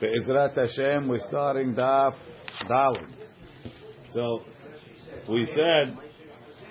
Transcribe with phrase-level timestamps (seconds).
[0.00, 2.14] Be'ezrat Hashem, we're starting Daf
[2.70, 3.12] Dalim.
[4.12, 4.42] So,
[5.28, 5.98] we said,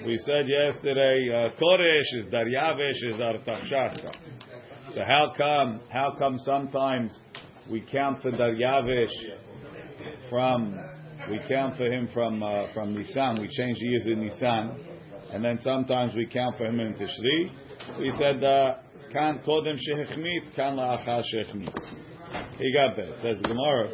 [0.05, 4.15] we said yesterday, uh, Koresh is Daryavish is Artachshasta.
[4.93, 7.19] So how come, how come sometimes
[7.69, 9.11] we count for Daryavish
[10.29, 10.79] from,
[11.29, 14.79] we count for him from, uh, from Nisan, we change years in Nisan,
[15.33, 17.99] and then sometimes we count for him in Tishri.
[17.99, 18.75] We said, uh,
[19.11, 22.06] kan kodem shehechmitz, kan la'achar shehechmitz.
[22.58, 23.20] He got that.
[23.22, 23.90] Says the Gemara,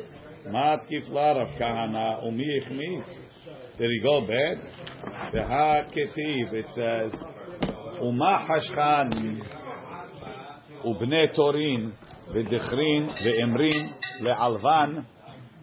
[0.50, 3.10] Mat kifla Rav Kahana umi ichmitz.
[3.78, 5.32] Did he go bad?
[5.32, 6.52] The ha ketiv.
[6.52, 7.20] It says,
[8.02, 9.40] Uma hashchan
[10.84, 11.92] ubne torin
[12.32, 13.92] v'dechrin v'emrin
[14.22, 15.04] le'alvan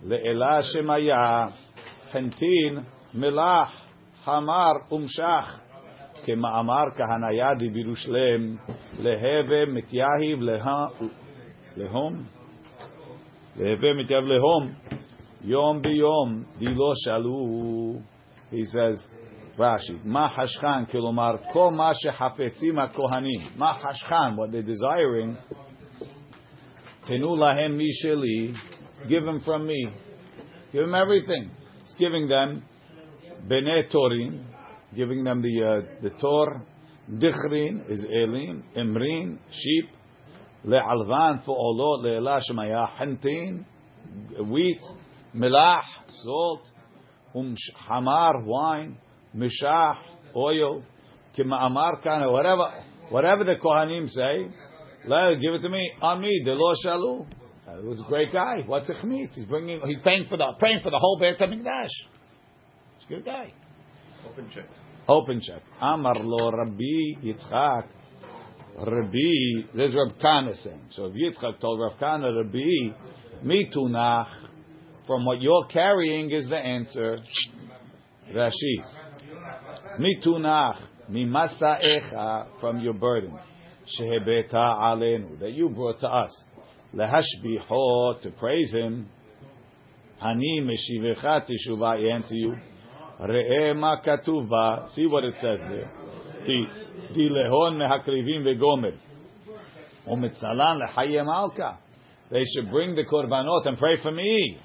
[0.03, 1.53] le'ela shemaya
[2.13, 3.71] hentin melach
[4.25, 5.61] hamar umshach
[6.25, 8.55] כמאמר כהניה דבירושלם
[8.99, 10.39] להווה מתייהב
[11.77, 12.23] להום
[13.56, 13.74] He
[18.64, 19.08] says,
[19.58, 23.56] Rashi, ma hashchan kilomar ko ma shehafetzim kohanim.
[23.56, 25.36] Ma hashchan, what they're desiring.
[27.06, 28.54] Tenu lahem misheli.
[29.08, 29.90] Give them from me.
[30.72, 31.50] Give them everything.
[31.82, 32.62] It's giving them
[33.48, 34.44] bene torim,
[34.94, 36.62] giving them the uh, the tor.
[37.10, 39.88] Dichrin is elim, emrin sheep
[40.64, 43.64] le'alvan fo'olot le'ela shemaya hentin,
[44.48, 44.80] wheat,
[45.34, 45.84] melach,
[46.22, 46.62] salt,
[47.34, 47.54] um
[47.88, 48.96] hamar, wine,
[49.34, 49.96] mishah,
[50.34, 50.82] oil,
[51.36, 54.52] kima'amar kana, whatever, whatever the Kohanim say,
[55.06, 57.26] let give it to me, on me, the lo shalu.
[57.66, 58.58] Uh, it was a great guy.
[58.66, 59.34] What's a chmitz?
[59.34, 61.88] He's bringing, he's paying for the, paying for the whole Beit HaMikdash.
[62.98, 63.52] He's a good guy.
[64.28, 64.66] Open check.
[65.08, 65.62] Open check.
[65.80, 67.86] Amar lo Rabbi Yitzchak
[68.86, 70.80] Rabbi, there's Rab Kana saying.
[70.90, 72.94] So if Yitzchak told Rab Kana, Rabbi,
[73.44, 74.28] mitunach,
[75.06, 77.18] from what you're carrying is the answer.
[78.32, 78.84] Rashi,
[79.98, 80.78] mitunach,
[81.10, 83.38] mimasa echa, from your burden,
[83.98, 86.44] shehebeta alenu, that you brought to us,
[86.94, 89.08] lehashbiho, to praise him,
[90.22, 92.56] ani meshivecha teshuvah, I answer you,
[93.20, 95.90] re'eh ma katuva, see what it says there.
[102.30, 104.58] They should bring the korbanot and pray for me.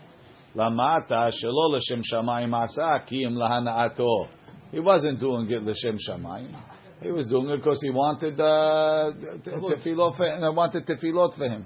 [4.72, 6.56] He wasn't doing it l'shem shamayim.
[7.02, 9.12] He was doing it because he wanted uh,
[9.44, 10.56] tefilot for him.
[10.56, 11.66] wanted tefilot for him.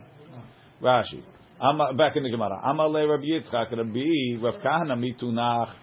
[0.82, 1.22] Rashi.
[1.98, 2.62] back in the Gemara.
[2.66, 5.74] Amalei Rabbi Yitzchak Rabbi Rav Kahana mitunach.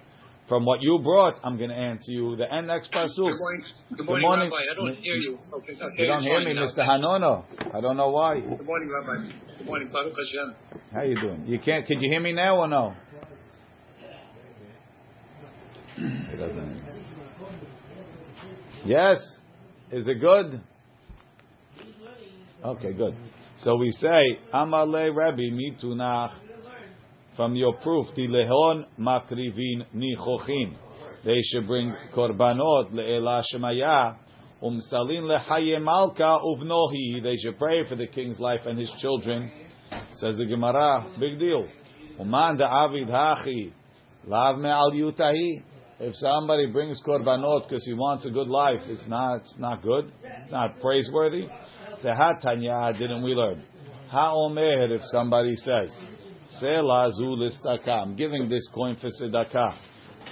[0.49, 2.37] From what you brought, I'm going to answer you.
[2.37, 3.17] The end next pasuk.
[3.17, 3.65] Good morning,
[3.97, 4.63] good morning, Rabbi.
[4.71, 5.39] I don't hear you.
[5.53, 6.87] Okay, okay, you don't hear me, Mr.
[6.87, 7.45] Hanono.
[7.75, 8.39] I don't know why.
[8.39, 9.29] Good morning, Rabbi.
[9.59, 10.81] Good morning, Baruch Hashem.
[10.93, 11.47] How you doing?
[11.49, 11.85] You can't.
[11.85, 12.95] Can you hear me now or no?
[15.97, 16.83] It doesn't.
[18.85, 19.19] Yes.
[19.91, 20.61] Is it good?
[22.65, 23.17] Okay, good.
[23.59, 26.35] So we say, Amale Rabbi mitunach
[27.37, 30.77] from your proof, lehon makrivin nichochin.
[31.25, 34.17] They should bring korbanot le'ela shemaya
[34.63, 37.23] umsalin lechaye malka uvnohi.
[37.23, 39.51] They should pray for the king's life and his children.
[40.15, 41.67] Says the Gemara, big deal.
[42.19, 43.73] Uman da'avid hachi
[44.27, 45.63] lav me'al yutahi.
[45.99, 50.13] If somebody brings korbanot because he wants a good life, it's not, it's not good,
[50.51, 51.47] not praiseworthy.
[52.03, 53.65] The hatanya didn't we learn?
[54.11, 55.97] Ha'omer, if somebody says.
[57.89, 59.75] I'm giving this coin for tzedakah.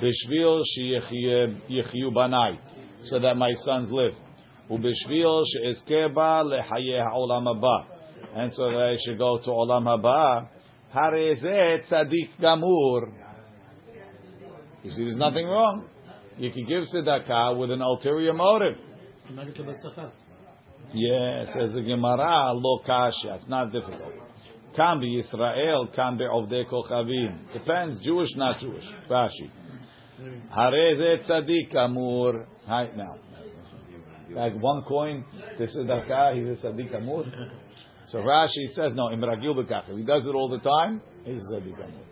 [0.00, 2.58] Bishvil sheyichyu banai,
[3.04, 4.14] so that my sons live.
[4.70, 7.84] Ubishvil sheizkeba lehaye ha'olam haba,
[8.34, 10.48] and so that I should go to olam haba.
[10.94, 13.12] Harezeh tzadik gamur.
[14.82, 15.84] You see, there's nothing wrong.
[16.38, 18.78] You can give tzedakah with an ulterior motive.
[20.92, 23.34] Yes, says the Gemara, lo kasha.
[23.36, 24.23] It's not difficult.
[24.76, 27.53] Can be Israel, can be Ovdei Kochavim.
[27.53, 28.84] Depends, Jewish, not Jewish.
[29.09, 29.50] Rashi.
[30.56, 32.47] Hareze tzadik amur.
[32.68, 33.16] Right now.
[34.30, 35.24] Like one coin,
[35.59, 37.24] this is Daka, he's a tzadik amur.
[38.06, 39.97] So Rashi says, no, imragil bekach.
[39.97, 42.04] He does it all the time, he's a tzadik amur.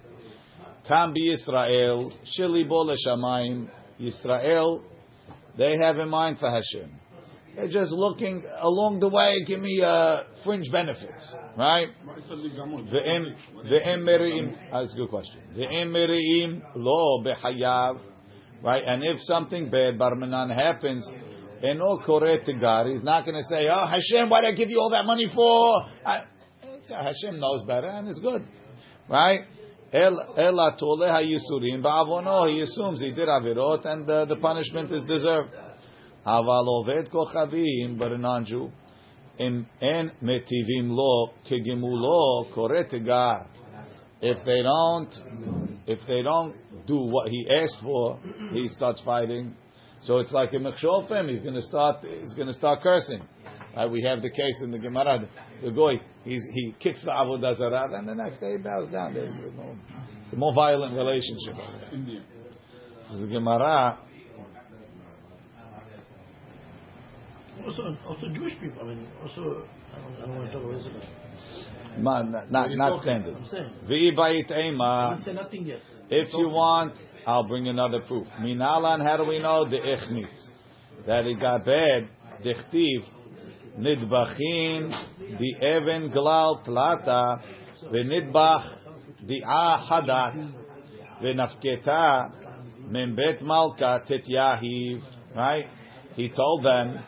[0.86, 3.68] Can be Israel, shilibo leshamayim.
[4.00, 4.84] Israel,
[5.56, 6.90] they have in mind for Hashem.
[7.54, 11.22] They're just looking along the way, give me uh, fringe benefits,
[11.56, 11.88] right?
[12.04, 15.38] The meriim, that's a good question.
[15.54, 18.00] The meriim lo behayav,
[18.62, 18.82] right?
[18.86, 21.06] And if something bad, barmanan happens,
[21.62, 24.78] eno kore gar, he's not going to say, oh Hashem, why did I give you
[24.78, 25.84] all that money for?
[26.06, 26.24] I,
[26.88, 28.46] Hashem knows better, and it's good.
[29.08, 29.40] right?
[29.92, 32.48] El ela tole hayisurim ba'avono.
[32.48, 35.50] He assumes he did avirot and uh, the punishment is deserved.
[36.26, 38.70] Aval oved kochavim, but a non-Jew.
[39.38, 43.46] In en metivim lo kegimulo koretegar.
[44.20, 46.54] If they don't, if they don't
[46.86, 48.20] do what he asked for,
[48.52, 49.56] he starts fighting.
[50.04, 51.28] So it's like a mechshofim.
[51.28, 52.04] He's going to start.
[52.20, 53.22] He's going to start cursing.
[53.74, 55.26] Uh, we have the case in the Gemara.
[55.62, 55.94] The goy,
[56.24, 59.14] he kicks the avodah zarah, and the next day he bows down.
[59.14, 59.76] There's, no,
[60.24, 61.54] it's a more violent relationship.
[61.92, 63.98] This is the Gemara.
[67.66, 68.82] Also, also Jewish people.
[68.82, 69.64] I mean, also,
[69.94, 71.02] I don't, I don't want to talk about Israel.
[71.98, 73.34] Ma- Not, not, not standard.
[73.36, 73.70] I'm saying.
[73.88, 75.22] V'i I ema.
[75.34, 75.80] nothing yet.
[76.10, 76.94] If you want,
[77.26, 78.26] I'll bring another proof.
[78.40, 80.48] Minalan, how do we know the echnitz?
[81.06, 82.08] That it got bad.
[82.44, 83.04] Dichtiv,
[83.78, 87.40] nidbachin, the even glal plata,
[87.84, 88.78] v'nidbach,
[89.26, 90.52] the ah hadat,
[91.22, 92.30] v'nafketa,
[92.90, 95.02] min bet malka tetyahiv.
[95.36, 95.66] Right?
[96.16, 96.98] He told them,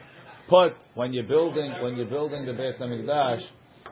[0.49, 3.43] put when you're building when you're building the Beit Hamikdash,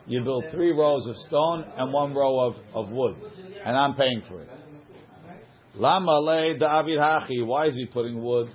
[0.07, 3.17] you build three rows of stone and one row of, of wood,
[3.65, 4.49] and I'm paying for it.
[5.75, 7.47] Lama le David hachi.
[7.47, 8.49] Why is he putting wood?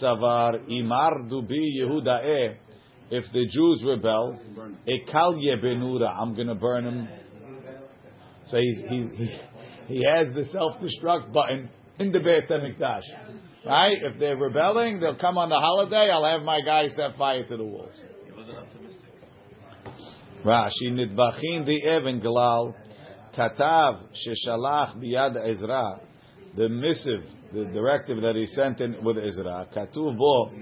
[0.00, 2.56] Savar imar dubi Yehuda
[3.10, 4.38] If the Jews rebel,
[4.88, 6.14] ekalye benura.
[6.16, 7.08] I'm going to burn him.
[8.46, 9.38] So he's, he's, he
[9.86, 13.02] he has the self destruct button in the Beit Hamikdash.
[13.66, 13.96] Right?
[14.02, 16.10] If they're rebelling, they'll come on the holiday.
[16.10, 17.94] I'll have my guys set fire to the walls.
[20.44, 22.74] Rashi nidbachin the even glal
[23.34, 26.00] katav sheshalach biyad Ezra.
[26.56, 29.66] The missive, the directive that he sent in with Ezra.
[29.74, 30.52] Katuv bo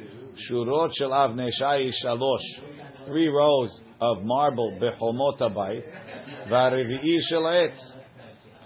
[0.48, 1.50] shurot shel avnei
[2.04, 3.06] shalosh.
[3.06, 5.82] Three rows of marble bechomot habayit.
[6.48, 7.68] Varevi'i shel.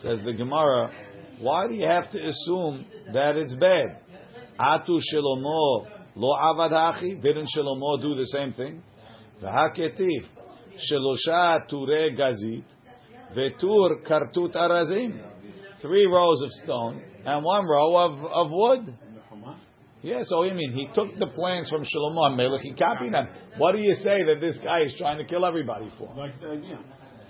[0.00, 0.90] Says the Gemara,
[1.40, 2.84] why do you have to assume
[3.14, 4.02] that it's bad?
[4.58, 5.86] Atu Shlomo
[6.16, 7.20] lo avad hachi.
[7.22, 8.82] Didn't Shlomo do the same thing?
[9.42, 10.26] V'haketif
[10.90, 12.64] shelosha ture gazit
[13.36, 15.20] vetur kartut arazim.
[15.82, 18.96] Three rows of stone and one row of, of wood.
[20.02, 23.28] Yeah, oh, so I mean, he took the plans from Shlomo Melech, he copied them.
[23.58, 26.14] What do you say that this guy is trying to kill everybody for?
[26.14, 26.78] Likes the idea.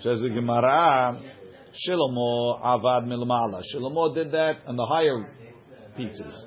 [0.01, 1.19] Says the Gemara,
[1.87, 3.63] Shlomo avad milmala.
[3.73, 5.27] Shlomo did that on the higher
[5.95, 6.45] pieces.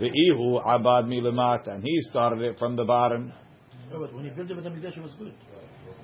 [0.00, 3.32] The Ihu abad milamata, and he started it from the bottom.
[3.92, 5.32] No, but when he built the Beit HaMikdash, it was good.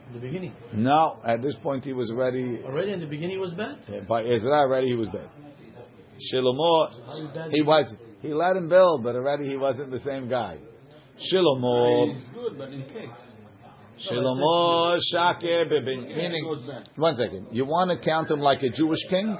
[0.08, 0.52] In the beginning.
[0.72, 4.06] No, at this point he was already Already in the beginning, it was bad.
[4.08, 4.50] by Ezra.
[4.50, 5.28] Already he was bad.
[6.32, 10.28] Shlomo, How is he was he let him build, but already he wasn't the same
[10.28, 10.58] guy.
[11.32, 13.10] Shlomo, It's good, but in cake.
[14.08, 16.58] Shlomo shake Meaning,
[16.96, 17.48] one second.
[17.52, 19.36] You want to count him like a Jewish king?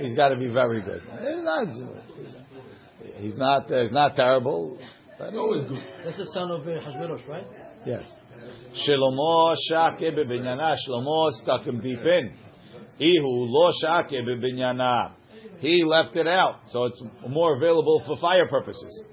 [0.00, 1.02] He's got to be very good.
[3.22, 3.66] He's not.
[3.68, 3.72] He's not.
[3.72, 4.78] uh, He's not terrible.
[5.18, 5.78] But Always good.
[6.04, 7.46] That's the son of uh, Hashverosh, right?
[7.86, 8.04] Yes.
[8.86, 10.76] Shlomo shake bebinyana.
[10.88, 12.32] Shlomo stuck him deep in.
[12.98, 15.12] Ihu lo shake bebinyana.
[15.60, 19.04] He left it out, so it's more available for fire purposes.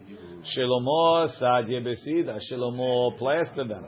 [0.57, 2.39] Shlomo sadye besida.
[2.51, 3.85] Shlomo plastered them.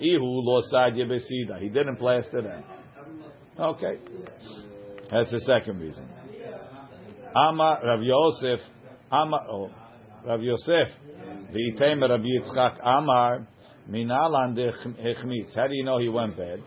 [0.00, 1.60] Ihu lo sadye besida.
[1.60, 2.64] He didn't plaster them.
[3.58, 3.98] Okay,
[5.10, 6.08] that's the second reason.
[7.36, 8.60] Ama Rav Yosef.
[9.12, 9.70] Ama oh,
[10.26, 10.88] Rav Yosef.
[11.52, 13.46] V'item Rabbi Yitzchak Amar.
[13.90, 15.54] Minalan dechmitz.
[15.54, 16.60] How do you know he went bad?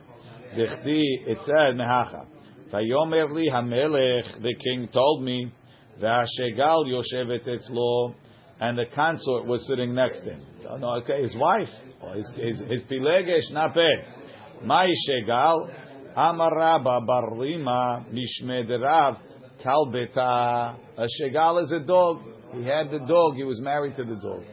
[0.56, 2.28] Dechdi, it said mehacha.
[2.72, 5.52] Vayomer li hamelech, the king told me,
[6.00, 8.14] v'ashegal yoshevet etzlo,
[8.60, 10.46] and the consort was sitting next to him.
[10.70, 11.68] Oh, no, okay, his wife,
[12.02, 14.64] oh, his, his, his pilegesh, not bad.
[14.64, 15.74] Mai shegal,
[16.16, 19.18] amar rabba bar rima, mishmed rav,
[19.64, 20.76] kalbeta.
[20.98, 22.22] A shegal is a dog.
[22.54, 24.44] He had the dog, he was married to the dog.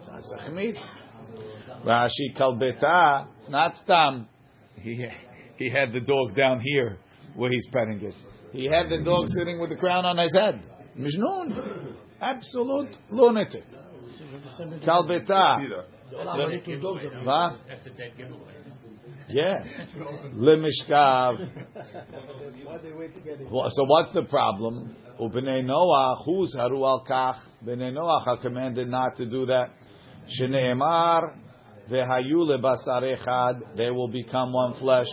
[0.00, 1.86] A.
[1.86, 3.26] Rashi kalbeta.
[3.40, 4.28] It's not stam.
[4.76, 5.06] He
[5.56, 6.98] he had the dog down here
[7.34, 8.14] where he's petting it.
[8.52, 10.62] He had the dog sitting with the crown on his head.
[10.96, 11.94] Mijnun.
[12.20, 13.62] Absolute lunatic.
[14.84, 15.58] Kalbeta.
[16.10, 17.58] Little dogs are- Va?
[19.30, 19.62] Yeah.
[20.34, 21.38] Lemishkav.
[23.70, 24.96] So what's the problem?
[25.20, 27.38] Ubnei Noach, who's haru al kach?
[27.64, 29.70] Bnei Noach commanded not to do that.
[30.40, 31.34] Shneemar
[31.90, 33.76] vehayu lebasar echad.
[33.76, 35.08] They will become one flesh.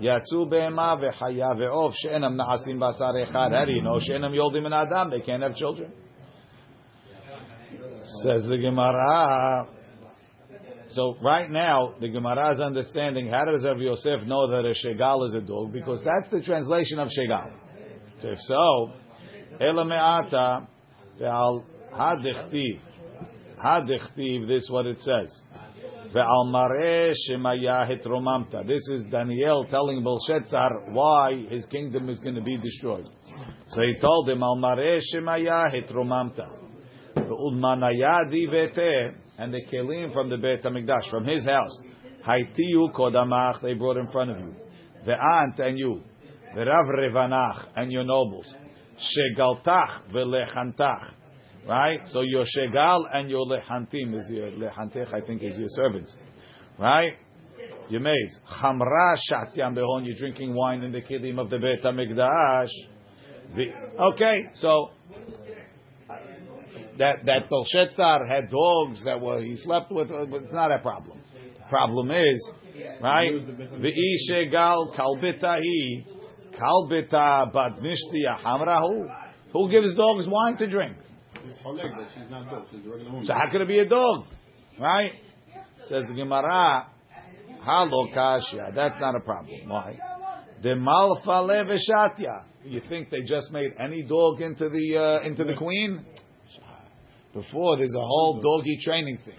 [0.00, 3.52] Yatsu be'ema vehaya ve'ov she'enam na'asim basar echad.
[3.52, 5.10] How do you know she'enam yoldim and adam?
[5.10, 5.92] They can't have children.
[8.22, 9.66] Says the Gemara.
[10.88, 15.26] So right now, the Gemara is understanding how does Rav Yosef know that a shegal
[15.28, 15.72] is a dog?
[15.72, 17.52] Because that's the translation of shegal.
[18.20, 18.92] So if so,
[19.60, 20.68] ela me'ata
[21.20, 22.80] ve'al hadechtiv.
[23.62, 25.42] Hadechtiv, this is what it says.
[26.14, 28.66] Ve'al mareh shemaya hitromamta.
[28.66, 33.08] This is Daniel telling Belshazzar why his kingdom is going to be destroyed.
[33.68, 36.65] So he told him, Al mareh shemaya hitromamta.
[39.38, 41.80] And the kelim from the Beit HaMikdash, from his house.
[42.26, 44.54] Haitiu kodamach, they brought in front of you.
[45.04, 46.02] The aunt and you.
[46.54, 48.54] The Rav revanach, and your nobles.
[48.96, 51.12] Shegaltach ve'lechantach.
[51.68, 52.00] Right?
[52.06, 56.16] So your shegal and your lechantim is your lechantech, I think, is your servants.
[56.78, 57.12] Right?
[57.90, 58.40] Your maids.
[58.60, 62.70] Chamra shatyam behon, you're drinking wine in the kelim of the Beit HaMikdash.
[64.14, 64.90] Okay, so
[66.98, 70.78] that that Belshazzar had dogs that were he slept with, uh, but it's not a
[70.78, 71.20] problem.
[71.68, 72.50] Problem is,
[73.02, 73.32] right?
[73.32, 76.06] V'ishe gal kalbitahi
[76.58, 79.06] kalbita badnishtiya hamrahu.
[79.52, 80.96] Who gives dogs wine to drink?
[81.34, 82.66] She's choleg, but she's not dog.
[82.70, 83.26] She's a regular woman.
[83.26, 84.26] So how could it be a dog?
[84.78, 85.12] Right?
[85.88, 86.88] Says the Gemara,
[87.62, 88.74] halo kashya.
[88.74, 89.68] That's not a problem.
[89.68, 89.98] Why?
[90.62, 92.44] The malfale v'shatya.
[92.64, 96.04] You think they just made any dog into the uh, into the queen?
[97.36, 99.34] Before there's a whole doggy training thing.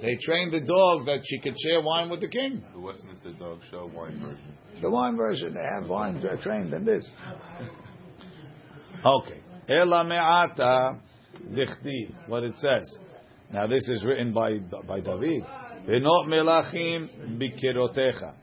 [0.00, 2.64] They trained the dog that she could share wine with the king.
[2.72, 4.54] The Westminster Dog Show wine version.
[4.80, 7.06] The wine version, they have wine they're trained in this.
[9.04, 9.40] Okay.
[9.68, 10.98] Ela me'ata
[11.50, 12.98] dichti, what it says.
[13.52, 14.58] Now this is written by
[14.88, 15.44] by David.
[15.86, 18.36] Venot melachim bikirotecha.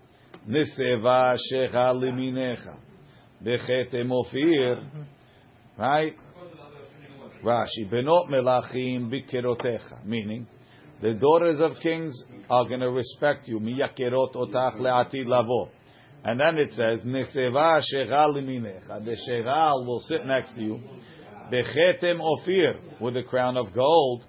[0.47, 2.77] Niseva shecha liminecha.
[3.43, 4.83] Bechete mofir.
[5.75, 6.15] Right?
[7.43, 7.91] Rashi.
[7.91, 10.05] Benot melachim bikirotecha.
[10.05, 10.47] Meaning,
[11.01, 12.13] the daughters of kings
[12.49, 13.59] are going to respect you.
[13.59, 15.69] Miyakerot otach le'atid lavo.
[16.23, 19.03] And then it says, Neseva shegal liminecha.
[19.03, 20.79] The shegal will sit next to you.
[21.51, 24.23] Bechetem ofir, with a crown of gold.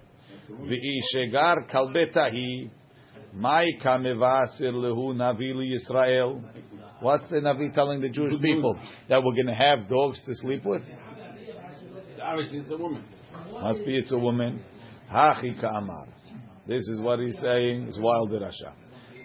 [0.49, 2.71] V'i shegar kalbetahi.
[3.33, 6.41] Mai kamevasir lehu navi Yisrael.
[7.03, 8.79] What's the Navi telling the Jewish people?
[9.09, 10.83] That we're going to have dogs to sleep with?
[12.33, 13.03] Obviously, it's a woman.
[13.51, 14.63] Must be it's a woman.
[15.11, 16.07] Hachi ka'amar.
[16.65, 17.83] This is what he's saying.
[17.83, 18.73] It's wild Rasha.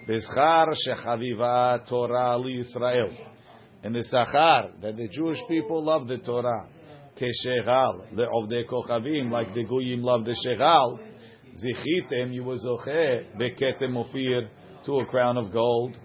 [0.06, 3.16] B'schar shechaviva Torah li Yisrael.
[3.82, 6.68] And the sachar that the Jewish people love the Torah.
[7.18, 10.98] Keshegal le'ovdei kochavim, like the Goyim love the shegal.
[11.54, 14.48] Zichitem, you were zocheh beketem ofir
[14.84, 15.96] to a crown of gold.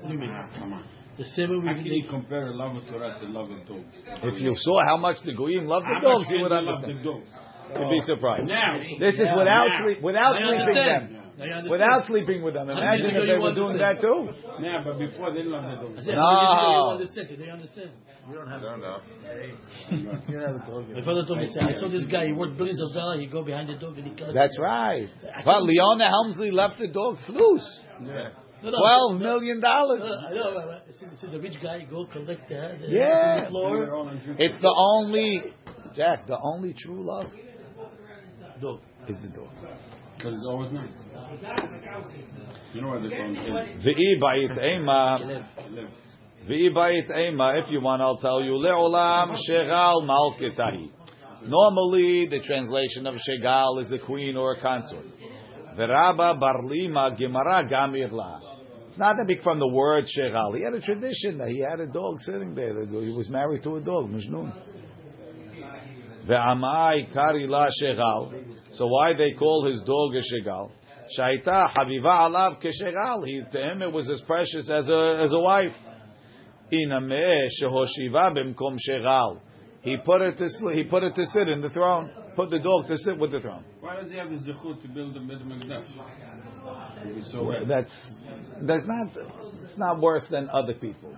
[0.00, 0.86] What do you mean?
[1.16, 1.24] Come on.
[1.24, 3.88] The same way How we can you compare love of Torah to love of dogs?
[4.22, 6.84] If you saw how much the Goyim love the How dogs, you would they love
[6.84, 6.98] understand.
[7.00, 7.28] the dogs?
[7.66, 8.48] You'd be surprised.
[8.48, 9.84] Now, This is now, without now.
[9.84, 11.16] sleep, without sleeping understand.
[11.16, 11.68] them.
[11.68, 12.70] Without sleeping with them.
[12.70, 14.28] Imagine if they were doing that too.
[14.62, 16.04] Yeah, but before they love the I dogs.
[16.06, 16.96] said, No.
[16.96, 17.36] You?
[17.36, 17.90] They understand.
[18.28, 18.62] You don't I have.
[18.62, 18.98] don't know.
[20.94, 22.26] My father told me, say, I saw this guy.
[22.26, 23.20] He worked billions of dollars.
[23.20, 24.34] He go behind the dog and he killed.
[24.34, 25.08] That's right.
[25.44, 27.80] But Leona Helmsley left the dog loose.
[28.02, 28.30] Yeah.
[28.66, 30.02] No, no, Twelve no, million dollars.
[30.04, 30.52] I know.
[30.54, 31.86] but- but This is- this is a rich guy.
[31.88, 33.48] Go collect the, the Yeah.
[33.48, 33.70] floor.
[33.78, 34.40] were all on drink.
[34.40, 35.52] It's the only
[35.94, 37.30] Jack, the only true love
[38.60, 38.80] Dog.
[39.08, 39.48] is the dog.
[40.16, 40.90] Because it's always nice.
[42.74, 43.80] You know what they call them?
[43.80, 46.72] V'i ba'it ema, Live.
[46.74, 47.58] ba'it ema.
[47.64, 48.52] If you want, I'll tell you.
[48.52, 50.90] Le'olam shegal malketahi.
[51.46, 55.06] Normally, the translation of shegal is a queen or a consort.
[55.76, 58.40] V'raba barlima gemara gamirla.
[58.96, 60.56] It's not that big from the word shegal.
[60.56, 62.82] He had a tradition that he had a dog sitting there.
[62.86, 64.54] He was married to a dog, Majnun.
[66.26, 68.32] Ve'amai kari la shegal.
[68.72, 70.70] So why they call his dog a shegal?
[71.14, 73.26] Shaita haviva alav keshegal.
[73.26, 75.74] He to him it was as precious as a as a wife.
[76.72, 79.40] Inameh shehoshiva b'mkom shegal.
[79.82, 82.10] He put it to he put it to sit in the throne.
[82.34, 83.64] Put the dog to sit with the throne.
[83.80, 85.84] Why does he have the zechut to build the Beit Mikdash?
[87.06, 87.68] It was so bad.
[87.68, 87.92] That's
[88.62, 89.08] that's not
[89.62, 91.14] it's not worse than other people.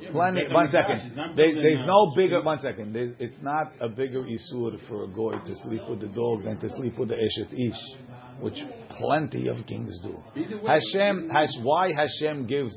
[0.00, 0.44] Yeah, Plenty.
[0.52, 1.10] One second.
[1.10, 2.42] is not There- building there's uh, no bigger.
[2.42, 2.94] One second.
[3.18, 6.68] It's not a bigger isur for a goy to sleep with the dog than to
[6.68, 7.82] sleep with the eshet ish,
[8.40, 8.58] which
[8.90, 10.14] plenty of kings do.
[10.66, 12.74] Hashem has why Hashem gives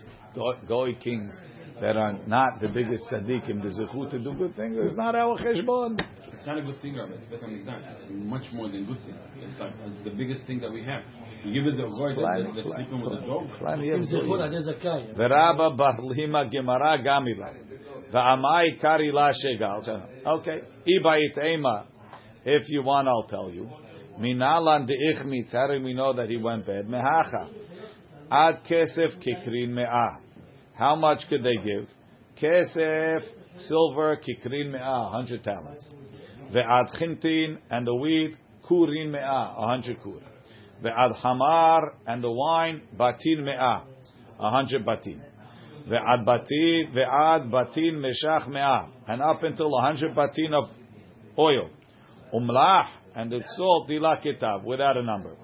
[0.68, 1.36] goy kings
[1.82, 4.76] that are not the biggest tzaddikim the zechut to do good things.
[4.80, 6.00] It's not our cheshbon.
[6.34, 7.14] It's not a good thing, Rabbi.
[7.14, 7.96] It's Beit HaMikdash.
[7.96, 9.16] It's much more than good thing.
[9.38, 11.04] It's like it's the biggest thing that we have.
[11.44, 13.48] You give it the void that Plenty, that's sleeping with a dog.
[13.60, 14.42] plenty of If they put goyim.
[14.42, 15.08] on there's a guy.
[15.16, 17.54] Veraba barlima gemara gamila.
[18.12, 20.08] Va'amai kari la shegal.
[20.26, 20.60] Okay.
[20.88, 21.86] Ibait ema.
[22.46, 23.70] If you want, I'll tell you.
[24.20, 25.52] Minalan deichmitz.
[25.54, 26.88] How do we know that he went bad?
[26.88, 27.50] Mehacha.
[28.32, 30.20] Ad kesef kikrin me'ah.
[30.80, 31.90] How much could they give?
[32.42, 33.22] Kesef,
[33.58, 35.90] silver, kikrin me'ah, 100 talents.
[36.54, 40.22] Ve'ad chintin, and the wheat, kurin me'ah, 100 kur.
[40.82, 43.84] Ve'ad hamar, and the wine, batin me'ah,
[44.38, 45.22] 100 batin.
[45.86, 50.64] Ve'ad batin, ve'ad batin meshach me'ah, and up until 100 batin of
[51.38, 51.70] oil.
[52.34, 55.36] Umlah, and the salt, dila kitab, without a number.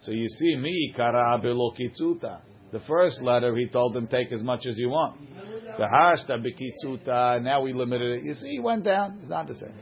[0.00, 2.40] So you see, mi kara kitzuta.
[2.72, 5.20] The first letter, he told them, take as much as you want.
[5.76, 8.24] The hashta bekitzuta, now we limited it.
[8.24, 9.18] You see, he went down.
[9.20, 9.74] It's not the same.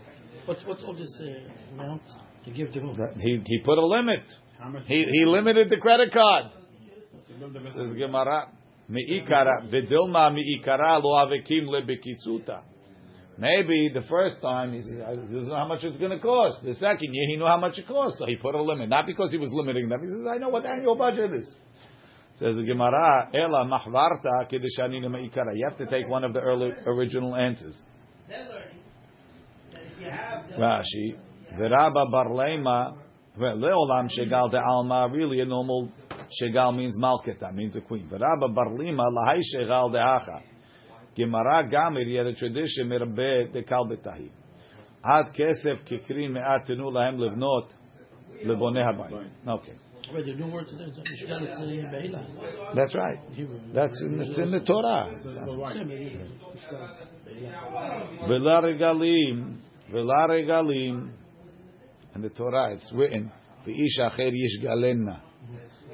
[0.47, 2.02] What's what's all this uh, amount
[2.44, 2.97] to give to whom?
[3.18, 4.23] He he put a limit.
[4.59, 4.85] How much?
[4.87, 6.47] He he limited the credit card.
[7.75, 8.49] Says Gemara,
[8.90, 12.62] miikara vidilma miikara lo avekim lebekitzuta.
[13.38, 16.75] Maybe the first time he says, "This is how much it's going to cost." The
[16.75, 18.88] second year, he knew how much it cost, so he put a limit.
[18.88, 20.00] Not because he was limiting them.
[20.00, 21.54] He says, "I know what the annual budget is."
[22.40, 26.73] Says the Gemara, "Ela mahvarta kedeshani meikara." You have to take one of the early
[26.87, 27.78] original answers.
[30.59, 31.18] Rashi,
[31.52, 32.97] Veraba Barlema,
[33.38, 35.90] Leolam Shegal de Alma, really a normal
[36.40, 38.09] Shegal means Malketa, means a queen.
[38.09, 40.40] Veraba Barlema, Lahai Shegal de Acha.
[41.14, 44.30] Gemara Gamir, you had a tradition, Mirbe de Kalbetahi.
[45.04, 47.68] Ad Kesef Kikrin Me'at Tenu Lahem Livnot,
[48.47, 49.28] Leboneh Habayim.
[49.47, 49.75] Okay.
[50.12, 51.59] Wait, the new word today is Mishkan, it's
[51.90, 52.26] Be'ila.
[52.75, 53.19] That's right.
[53.75, 55.19] That's in, it's in the Torah.
[55.23, 56.25] Same, Be'ila.
[56.54, 58.28] Mishkan, Be'ila.
[58.28, 59.59] Vela regalim,
[59.90, 61.11] vela regalim.
[62.14, 63.30] In the Torah, it's written,
[63.66, 65.21] "V'ish acher yishgalenna,"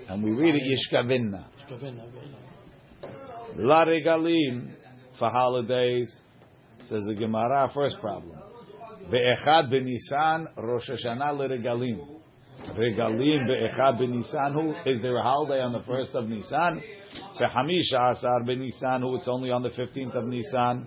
[0.09, 1.45] and we read it yishkavenna.
[1.69, 3.67] Mishkaven, Be'ila.
[3.67, 4.71] La regalim
[5.19, 6.23] for holidays.
[6.89, 7.69] Says the Gemara.
[7.75, 8.39] First problem.
[9.11, 12.16] Ve'echad b'Nisan Rosh Hashanah leregalim.
[12.65, 14.87] Regalim ve'echad b'Nisan.
[14.87, 16.83] is there a holiday on the first of Nisan?
[17.41, 19.01] Ve'hamisha asar b'Nisan.
[19.01, 20.87] Who it's only on the fifteenth of Nisan.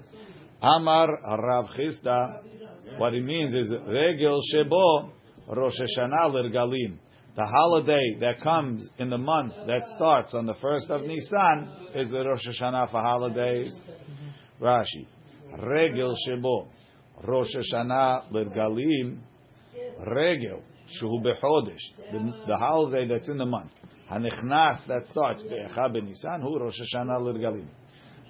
[0.62, 2.42] Amar Rav Chisda.
[2.98, 5.12] What it means is regel shebo
[5.48, 6.98] Rosh Hashanah leregalim.
[7.36, 12.10] The holiday that comes in the month that starts on the first of Nisan is
[12.12, 13.72] the Rosh Hashanah for holidays.
[14.60, 15.08] Rashi,
[15.62, 16.68] regel shebo
[17.26, 19.20] Rosh Hashanah lergalim,
[20.08, 20.62] regel
[21.02, 23.72] shuhu bechodesh, the, the holiday that's in the month.
[24.10, 27.68] Hanichnas that starts be'echa b'Nisan hu Rosh Hashanah lergalim.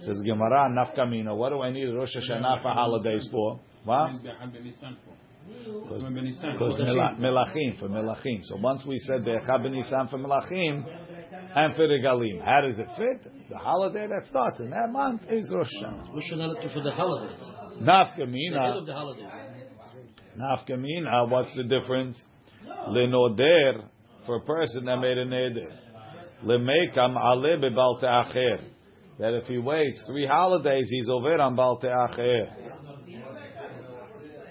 [0.01, 1.35] Says Gemara nafkamina.
[1.35, 3.59] What do I need Rosh Hashanah for holidays for?
[3.85, 4.11] What?
[4.21, 8.41] Because melachim for melachim.
[8.43, 10.85] So once we said be'echa b'Nisan for melachim
[11.55, 13.31] and for regalim, how does it fit?
[13.49, 16.13] The holiday that starts in that month is Rosh Hashanah.
[16.13, 17.39] We should have it for the holidays.
[17.79, 18.67] The Nafkamina.
[18.67, 19.25] end of the holidays.
[20.37, 22.21] Nafkamina, what's the difference?
[22.89, 23.83] Lenoder,
[24.25, 25.71] for a person that made a neder.
[26.43, 28.61] Lemekam ale bebal te'acher.
[29.19, 32.47] That if he waits three holidays, he's over on bal te'acher.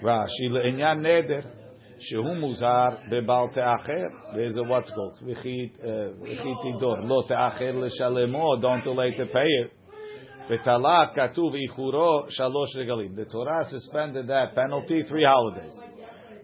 [0.03, 1.45] Rashi, le'inyan neder.
[2.13, 4.09] Muzar bebal te'acher.
[4.35, 5.17] There's a what's called.
[5.23, 6.13] V'chit uh,
[6.63, 7.03] tidor.
[7.03, 8.61] Lo te'acher l'shalemo.
[8.61, 9.71] Don't delay to pay it.
[10.49, 13.15] V'talak katuv ichuro shalosh regalim.
[13.15, 15.77] The Torah suspended that penalty three holidays.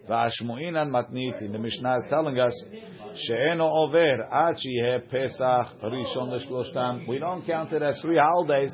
[0.08, 1.50] V'ashmu'inan matniti.
[1.50, 2.52] The Mishnah is telling us
[3.16, 7.08] she'eno over ad sheyeh Pesach Rishon l'shloshtam.
[7.08, 8.72] We don't count it as three holidays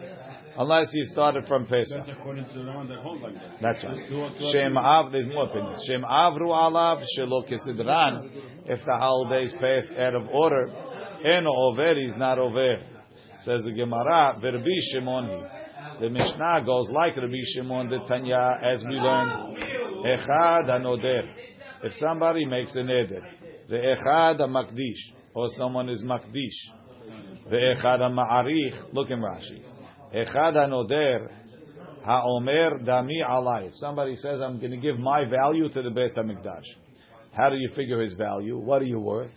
[0.58, 1.98] unless you started from Pesach.
[1.98, 3.60] That's according to the one that hold like that.
[3.62, 4.52] That's right.
[4.52, 5.82] Shem av, there's more opinions.
[5.86, 8.30] Shem avru alav shelo kesidran.
[8.66, 10.68] If the holidays passed out of order,
[11.24, 12.76] eno over is not over.
[13.44, 15.62] Says the Gemara, Verbi Shimon hi.
[16.00, 19.71] The Mishnah goes like Rabbi Shimon the Tanya, as we learned.
[20.04, 21.28] Echad hanoder.
[21.84, 23.22] If somebody makes a neder,
[23.68, 28.92] the echad makdish, or someone is makdish, the echad ma'arich.
[28.92, 29.62] Look in Rashi.
[30.14, 31.28] Echad hanoder.
[32.04, 33.68] Ha'omer dami alai.
[33.68, 36.64] If somebody says, I'm going to give my value to the Beit HaMikdash.
[37.32, 38.58] How do you figure his value?
[38.58, 39.30] What are you worth?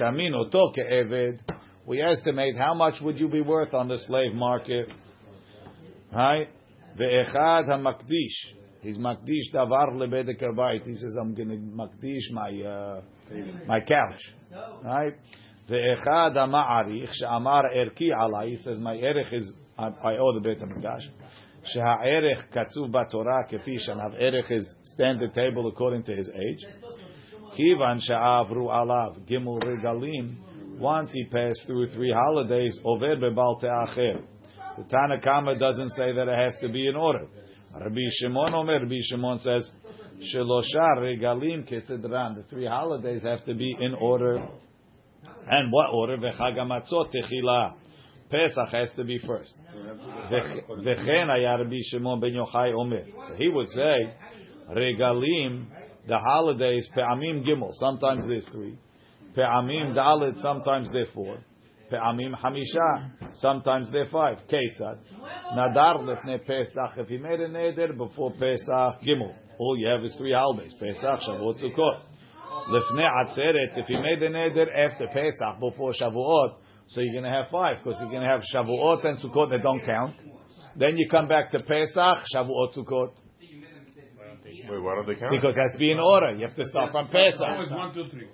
[0.00, 1.40] Shamin oto ke'eved.
[1.84, 4.88] We estimate how much would you be worth on the slave market.
[6.10, 6.48] Right?
[6.98, 8.57] Ve'echad ha'makdish.
[8.88, 10.86] He's makdish davar lebedek habayit.
[10.86, 13.02] He says, I'm going to makdish my, uh,
[13.66, 14.34] my couch.
[14.82, 15.12] Right?
[15.68, 17.12] Ve'echad ha'ma'arich.
[17.12, 18.52] She'amar erki alai.
[18.52, 21.02] He says, my erech is, I, I owe the Beit HaMikdash.
[21.64, 24.18] She'ha'erech katzuv ba'torah kefi shanav.
[24.18, 26.64] Erech is stand the table according to his age.
[27.58, 29.20] Kivan she'avru alav.
[29.28, 30.36] Gimel regalim.
[30.78, 34.22] Once he passed through three holidays, over bebal te'acher.
[34.78, 37.26] The Tanakama doesn't say that it has to be in order.
[37.74, 39.70] Rabbi Shimon Omer, Rabbi Shimon says,
[40.34, 42.36] Shelosha regalim kesedran.
[42.36, 44.36] The three holidays have to be in order.
[45.50, 46.16] And what order?
[46.16, 47.74] V'chag hamatzot techila.
[48.30, 49.54] Pesach has to be first.
[50.30, 53.04] V'chen Rabbi Shimon ben Yochai omer.
[53.28, 54.14] So he would say,
[54.70, 55.66] regalim,
[56.08, 58.78] the holidays, pe'amim gimel, sometimes there's three.
[59.34, 61.38] Pe'amim dalit, sometimes they're four.
[61.90, 64.38] Pe'amim hamisha, sometimes they're five.
[64.50, 64.98] Ketzad.
[65.54, 70.14] Nadar lefne Pesach, if he made a neder before Pesach gimel, all you have is
[70.16, 72.02] three holidays, Pesach, Shavuot, Sukkot.
[72.70, 76.56] Lefne atzeret, if he made a neder after Pesach, before Shavuot,
[76.88, 79.62] so you're going to have five, because you're going to have Shavuot and Sukkot that
[79.62, 80.16] don't count.
[80.76, 83.12] Then you come back to Pesach, Shavuot, Sukkot.
[84.70, 85.32] Wait, why don't they count?
[85.32, 86.34] Because that's being order.
[86.34, 87.40] You have to start from Pesach.
[87.40, 88.28] Always one, two, three.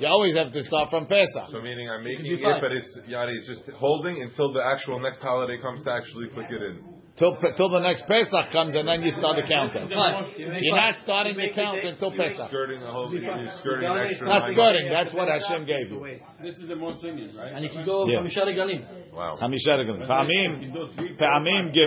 [0.00, 1.46] You always have to start from Pesach.
[1.50, 2.60] So meaning I'm making be it, five.
[2.60, 6.50] but it's Yadi, it's just holding until the actual next holiday comes to actually click
[6.50, 6.76] it in.
[7.16, 9.88] Till, till the next Pesach comes and then you start the counting.
[9.88, 10.36] Five.
[10.36, 12.48] You're not starting the count until You're Pesach.
[12.50, 13.22] skirting a whole, you're
[13.62, 14.86] skirting an extra Not nine- skirting.
[14.92, 15.98] That's what Hashem gave you.
[16.42, 17.52] This is the most singing, right?
[17.54, 18.20] And you can go Yeah.
[18.20, 18.82] from Shari Galim.
[19.14, 19.34] Wow.
[19.40, 20.06] חמישה רגלים.
[20.08, 21.16] פעמים, You do three.
[21.18, 21.78] פעמים ג',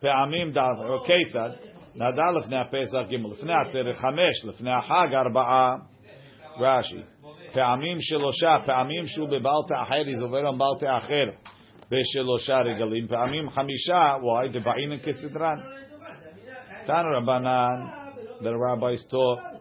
[0.00, 1.50] פעמים ד', או כיצד?
[1.96, 5.74] נדע לפני הפסח ג', לפני העצרת חמש, לפני החג ארבעה,
[6.60, 7.02] רש"י.
[7.52, 11.30] פעמים שלושה, פעמים שהוא בבעל תאחר, is עובר על בעל תאחר
[11.90, 14.52] בשלושה רגלים, פעמים חמישה, why?
[14.52, 15.56] דבעינן כסדרן.
[16.86, 17.86] תנו רבנן,
[18.40, 19.54] the rabbis taught,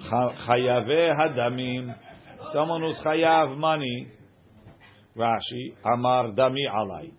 [0.00, 1.90] ח- חייבי הדמים,
[2.54, 4.18] someone who's חייב money,
[5.16, 7.10] Rashi, Amar Dami Alai.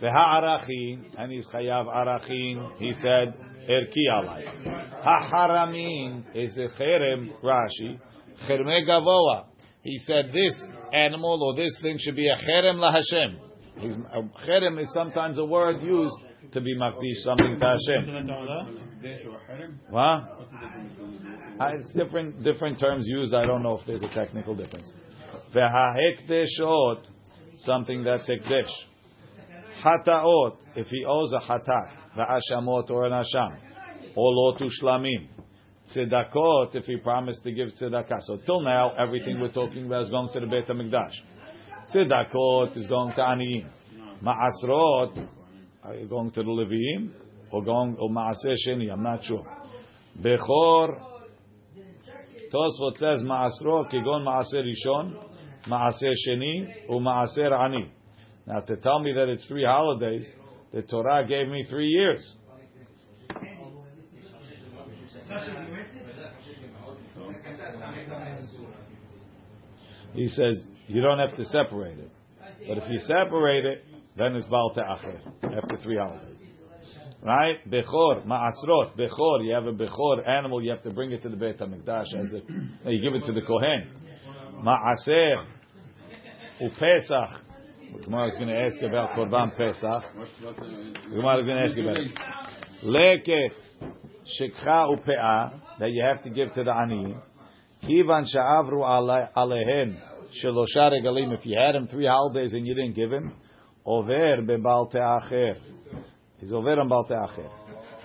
[0.00, 3.34] Ve'ha'arachin, and he's chayav arachin, he said,
[3.69, 4.45] Erki Alai.
[5.03, 7.99] Ha'haramin is a cherem, Rashi,
[8.47, 9.45] cherme gavoa.
[9.83, 10.61] He said this
[10.93, 13.37] animal or this thing should be a cherem laHashem.
[13.77, 16.15] He's, a cherem is sometimes a word used
[16.51, 18.27] to be makdish something to Hashem.
[19.01, 19.79] Desh or harem?
[19.89, 20.39] What?
[20.39, 21.59] What's the difference between the two?
[21.59, 23.33] Uh, It's different different terms used.
[23.33, 24.93] I don't know if there's a technical difference.
[25.53, 27.03] V'ha'hekdeshot,
[27.57, 28.71] something that's hekdesh.
[29.83, 33.57] Hataot, if he owes a hatat, v'ashamot or an asham,
[34.15, 35.27] olot ushlamim.
[35.95, 38.21] Tzedakot, if he promised to give tzedakah.
[38.21, 41.13] So till now, everything we're talking about is going to the Beit HaMikdash.
[41.93, 43.67] Tzedakot is going to aniyim.
[44.23, 45.27] Ma'asrot,
[45.83, 47.11] are you going to the Leviim?
[47.51, 49.45] Or going, or ma'aseh sheni, I'm not sure.
[50.19, 50.99] Bechor,
[52.53, 55.23] Tosfot says Ma'asro kigon Ma'aser Rishon,
[55.67, 57.91] Ma'aser Sheni, u Ma'aser Ani.
[58.45, 60.25] Now to tell me that it's three holidays,
[60.73, 62.33] the Torah gave me three years.
[70.13, 72.11] He says you don't have to separate it,
[72.67, 73.85] but if you separate it,
[74.17, 76.37] then it's Baal Te'acher after three holidays.
[77.23, 77.55] Right?
[77.69, 79.45] Bechor, ma'asrot, bechor.
[79.45, 82.33] You have a bechor animal, you have to bring it to the Beit HaMikdash as
[82.85, 83.89] a, you give it to the Kohen.
[84.61, 85.45] Ma'aser,
[86.61, 87.39] upesach.
[88.01, 90.03] Gemara is going to ask about Korban Pesach.
[90.15, 90.65] What's, what's the,
[91.09, 92.11] The Gemara is going to ask about it.
[92.83, 93.53] Leket,
[94.39, 97.15] shekha upe'ah, that you have to give to the ani.
[97.83, 99.99] Kivan sha'avru ale- alehem,
[100.43, 101.37] shelosha regalim.
[101.37, 103.33] If you had him three holidays and you didn't give him,
[103.85, 105.57] over bebal te'acher.
[106.37, 107.49] He's over on bal te'acher.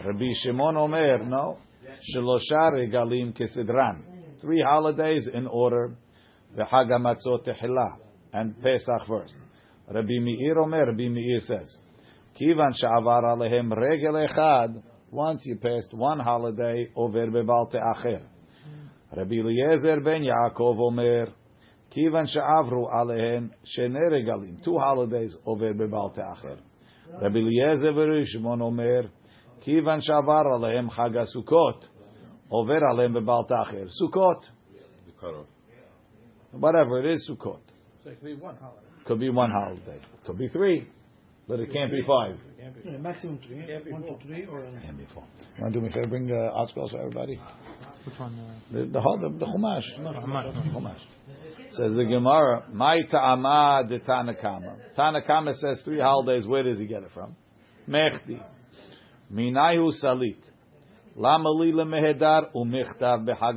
[0.04, 1.58] Rabbi Shimon Omer, no.
[2.14, 4.02] Shelosha regalim kesidran.
[4.40, 5.96] Three holidays in order.
[6.56, 7.96] V'chag hamatzot tehillah.
[8.32, 9.34] And Pesach first.
[9.90, 11.76] Rabbi Meir Omer, Rabbi Meir says,
[12.38, 14.82] Kivan sha'avar alehem regel echad.
[15.10, 18.22] Once you passed one holiday, over bebal te'acher.
[19.16, 21.28] Rabbi Eliezer ben Yaakov Omer,
[21.90, 24.62] Kivan she'avru alehen shene regalim.
[24.62, 26.58] Two holidays over bebal te'acher.
[27.22, 29.10] Rabbi Eliezer v'Rishmon Omer,
[29.66, 31.84] Kivan she'avar alehem chag Sukkot,
[32.50, 33.88] over alehem bebal te'acher.
[34.00, 34.42] Sukkot,
[35.06, 35.46] The cutoff.
[36.52, 37.60] whatever it is, Sukkot.
[38.08, 38.86] So it could be one holiday.
[39.06, 40.00] Could be one holiday.
[40.26, 40.88] Could be three,
[41.46, 42.38] but it can't be five.
[42.58, 43.92] Yeah, maximum three.
[43.92, 45.24] One to three or an Can't be four.
[45.56, 46.08] You want to do me a favor?
[46.08, 47.38] Bring uh, articles for everybody.
[48.04, 48.32] Which one?
[48.38, 49.82] Uh, The the, the, the Chumash.
[49.98, 50.74] Chumash.
[50.74, 51.00] Chumash.
[51.72, 56.46] Says the Gemara, "My ta'ama de Tanakama." Tanakama says three holidays.
[56.46, 57.36] Where does he get it from?
[57.86, 58.42] Mechdi,
[59.30, 60.38] minayu salik,
[61.14, 63.56] lama li lemehedar umichtav behag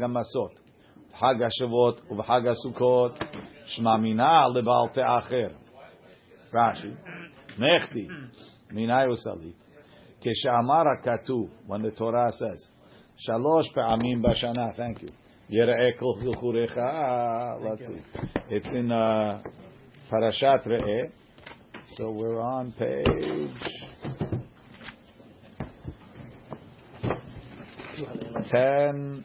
[1.22, 2.00] Chag HaShavuot
[3.78, 4.90] shmamina lebal.
[6.52, 6.96] Rashi,
[7.60, 8.08] nechti,
[8.74, 9.54] minay usali.
[10.22, 12.70] כשאמר הכתוב, when the Torah says,
[13.18, 15.12] שלוש פעמים בשנה, thank you,
[15.50, 16.78] יראה כל זכוריך,
[17.62, 18.02] let's see,
[18.50, 19.50] it's in uh,
[20.10, 21.02] פרשת ראה,
[21.86, 23.82] so we're on page...
[28.52, 29.24] 10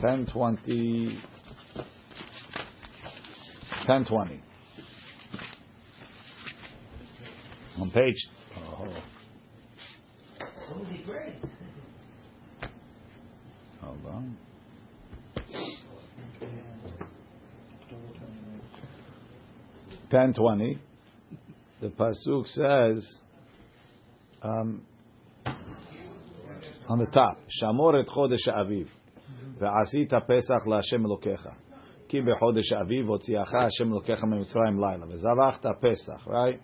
[0.00, 1.18] Ten twenty.
[3.84, 4.40] Ten twenty.
[7.80, 8.14] On page.
[8.56, 8.88] Oh.
[13.80, 14.36] Hold on.
[20.10, 20.78] Ten twenty.
[21.80, 23.18] The pasuk says.
[24.42, 24.82] Um,
[26.88, 28.86] on the top, Shamor et Chodesh Aviv.
[29.60, 31.54] Ve'asita pesach laHashem Elokecha,
[32.08, 36.60] ki bechodesh aviv hotziacha Hashem Elokecha memitzrayim laila, ve'zavachta pesach." Right?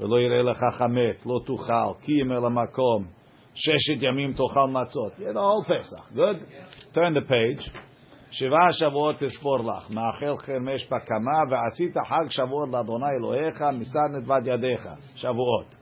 [0.00, 3.04] ולא יראה לך חמץ, לא תאכל, כי ימי למקום,
[3.54, 5.12] ששת ימים תאכל מצות.
[5.12, 6.14] Yeah, the whole Pesach.
[6.14, 6.38] Good?
[6.94, 7.70] Turn the page.
[8.30, 14.88] שבעה שבועות תספור לך, מאכל חרמש בקמה, ועשית חג שבועות לאדוני אלוהיך, מסר נדבת ידיך.
[15.16, 15.74] שבועות.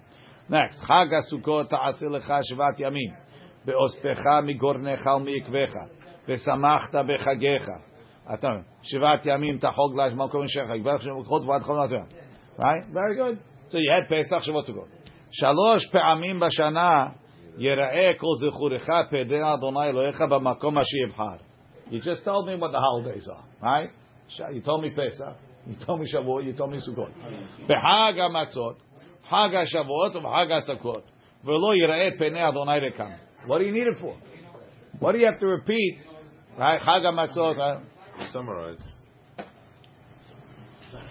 [0.51, 3.11] Next, חג הסוכות תעשה לך שבעת ימים,
[3.65, 5.73] באוספך מגורנך ומעקבך,
[6.28, 7.70] ושמחת בחגיך.
[8.34, 8.48] אתה
[8.84, 12.06] שבעת ימים תחוג לה במקום משך, יגברך שם לקחות ועד כל הזמן.
[12.60, 12.86] Right?
[12.94, 13.38] Very good.
[13.70, 14.86] So you had Pesach, Shavuot to go.
[15.32, 17.06] שלוש פעמים בשנה
[17.58, 21.36] יראה כל זכורך פדי אדוני אלוהיך במקום אשר יבחר.
[21.92, 23.90] You just told me what the holidays are, right?
[24.54, 25.36] You told me Pesach,
[25.68, 27.12] you told me Shavuot, you told me Sukkot.
[27.68, 28.76] בחג המצות,
[29.30, 31.04] חג השבועות ובחג הסוכות,
[31.44, 33.12] ולא יראה פני אדוני רקם.
[33.48, 34.16] What do you need it for?
[35.00, 36.07] What do you have to repeat?
[36.59, 36.81] Right?
[36.81, 37.83] Chag HaMatzot.
[38.33, 38.83] Summarize.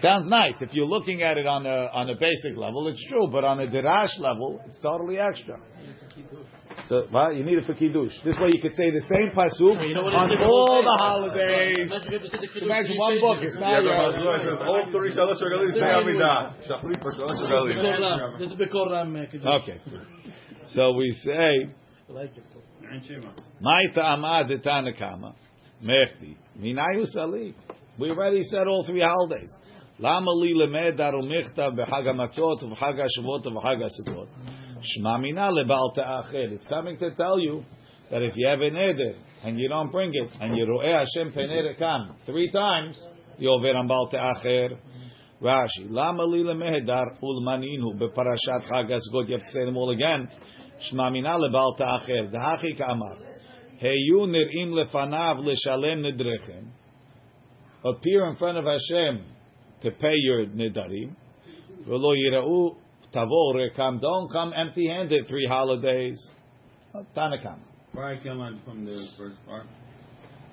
[0.02, 0.54] Sounds nice.
[0.60, 3.58] If you're looking at it on a, on a basic level, it's true, but on
[3.60, 5.58] a derash level, it's totally extra.
[6.88, 8.12] So, well, you need it for kiddush.
[8.24, 11.90] This way, you could say the same pasuk you know on all the holidays.
[12.62, 13.38] Imagine one book.
[13.42, 13.90] It's not yeah,
[19.46, 19.80] Okay.
[20.74, 21.74] So we say.
[22.09, 22.43] I like it.
[22.91, 23.29] עין שבע.
[23.61, 25.33] "My ta'ama de tanakama
[25.81, 27.53] mechti minayu sali."
[27.99, 29.51] We already said all three holidays.
[29.99, 34.27] למה לי למד ארומיכתא בחג המצות ובחג השבועות ובחג הסוכות?
[34.81, 36.53] שמע מינה לבעל תאכל.
[36.53, 37.63] It's coming to tell you
[38.11, 41.31] that if you have an eder and you don't bring it and you רואה השם
[41.31, 42.97] פני רקם three times,
[43.39, 44.75] you עובר על בעל תאכל.
[45.41, 49.27] רש"י, למה לי למהדר ולמנינו בפרשת חג הסוכות?
[49.27, 50.27] You have to say them all again.
[50.79, 52.27] שמע מינה לבעל תאכל.
[52.31, 53.15] דהכי כאמר,
[53.81, 56.63] היו נראים לפניו לשלם נדריכם.
[57.85, 59.25] Appear in front of Hashem
[59.81, 61.15] to pay your nidarim.
[61.85, 62.75] V'lo yira'u
[63.13, 63.99] tavo rekam.
[63.99, 66.17] Don't come empty-handed three holidays.
[67.15, 67.59] Tanakam.
[67.91, 69.67] Why I can learn from the first part?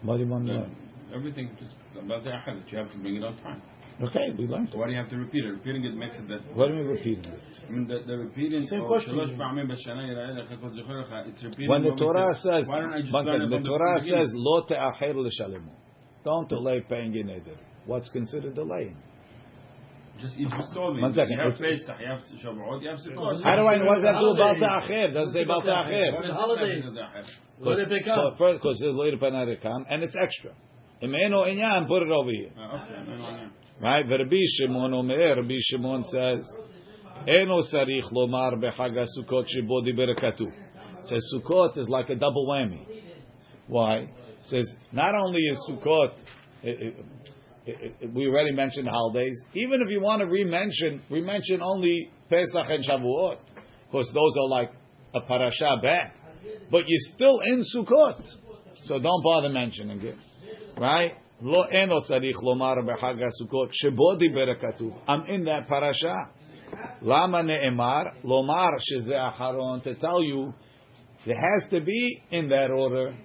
[0.02, 0.76] What do you want to That learn?
[1.14, 3.62] Everything just about the achad that you have to bring it on time.
[4.01, 4.69] Okay, we learned.
[4.71, 5.51] So why do you have to repeat it?
[5.51, 6.41] Repeating it makes it that.
[6.53, 7.39] What do you mean repeating it?
[7.65, 8.65] I mean, the, the repeating.
[8.67, 9.17] Same question.
[9.17, 9.31] It's
[11.43, 11.69] repeating.
[11.69, 14.65] When the Torah says, why don't I just one second, the Torah the says, "Lo
[14.67, 15.71] te'acher l'shalimu."
[16.25, 17.55] Don't delay paying in either.
[17.85, 18.97] What's considered delaying?
[20.19, 21.01] Just you just told me.
[21.01, 21.31] One second.
[21.31, 23.43] You have Pesach, you have Shavuot, you have Sukkot.
[23.43, 25.13] How do I know what that do about the Acher?
[25.13, 26.33] Doesn't say about the Acher.
[26.33, 26.83] Holidays.
[27.59, 30.51] What did they pick because there's later Panarikam, and it's extra.
[31.01, 32.51] Imeno inyan, put it over here.
[32.57, 33.49] Ah, okay.
[33.81, 34.05] Right?
[34.09, 36.49] Rabbi Shimon Omer, Rabbi Shimon says,
[37.27, 40.51] Eno sarich lomar b'chag Sukkot shebo diber katuv.
[41.05, 42.85] Says Sukkot is like a double whammy.
[43.67, 44.09] Why?
[44.43, 46.71] Says not only is eh, eh,
[47.67, 49.35] eh, eh, we already mentioned holidays.
[49.53, 53.37] Even if you want to re-mention, re-mention only Pesach and Shavuot,
[53.87, 54.71] because those are like
[55.15, 56.15] a parasha back.
[56.69, 58.21] But you're still in Sukkot,
[58.83, 60.15] so don't bother mentioning it.
[60.79, 61.13] Right?
[65.07, 66.29] I'm in that parasha.
[67.01, 70.53] Lama ne'emar lomar sheze acharon to tell you
[71.25, 73.15] it has to be in that order.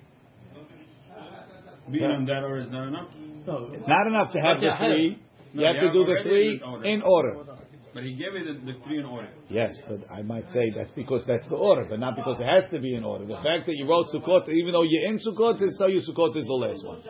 [1.90, 3.08] Being in that order is not enough.
[3.46, 3.68] No.
[3.86, 5.18] Not enough to have the three.
[5.52, 7.44] You have to do the three in order.
[7.92, 9.28] But he gave it the, the, three in order.
[9.48, 12.70] Yes, but I might say that's because that's the order, but not because it has
[12.70, 13.26] to be in order.
[13.26, 16.36] The fact that you wrote Sukkot, even though you're in Sukkot, is tell you Sukkot
[16.36, 17.02] is the last one.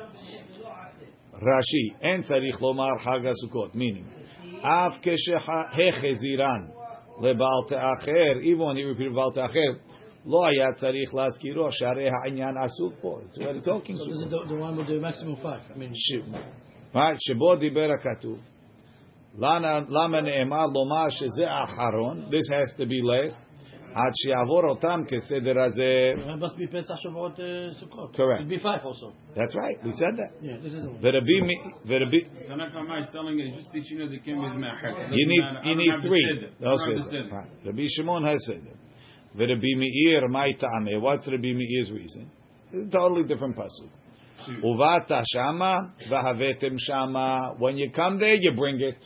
[1.39, 4.05] Rashi, en tzarich lomar Chag HaSukkot, meaning,
[4.63, 6.61] af כשהחזירן
[7.21, 9.71] לבעל תאחר, even when he repeated בעל תאחר,
[10.25, 13.19] לא היה צריך להזכירו, שהרי העניין עסוק פה.
[13.29, 14.47] It's already talking So this is Sukkot.
[14.47, 15.61] the, the one with the maximum five.
[15.73, 18.39] I mean, ש- right, שבו דיבר הכתוב.
[19.39, 22.25] למה למה נאמר לומר שזה האחרון?
[22.29, 23.37] This has to be last.
[23.93, 26.13] עד שיעבור אותם כסדר הזה.
[26.17, 28.13] it must be Pesach, Shavuot, uh, Sukkot.
[28.15, 28.41] Correct.
[28.41, 29.13] It'd be five also.
[29.35, 30.31] That's right, we said that.
[30.41, 30.99] Yeah, this is the one.
[31.01, 35.11] ורבי, מ- ורבי, Tanakama is telling you, just teaching you the Kim is Ma'achad.
[35.11, 36.49] you need, you need three.
[36.59, 37.29] No No seder.
[37.31, 37.49] Right.
[37.65, 38.75] Rabbi Shimon has seder.
[39.37, 40.99] ורבי מאיר, my ta'ameh.
[41.01, 42.29] What's Rabbi Meir's reason?
[42.73, 43.89] It's a totally different pasuk.
[44.63, 47.55] Uvata shama v'havetem shama.
[47.57, 48.97] When you come there, you bring it.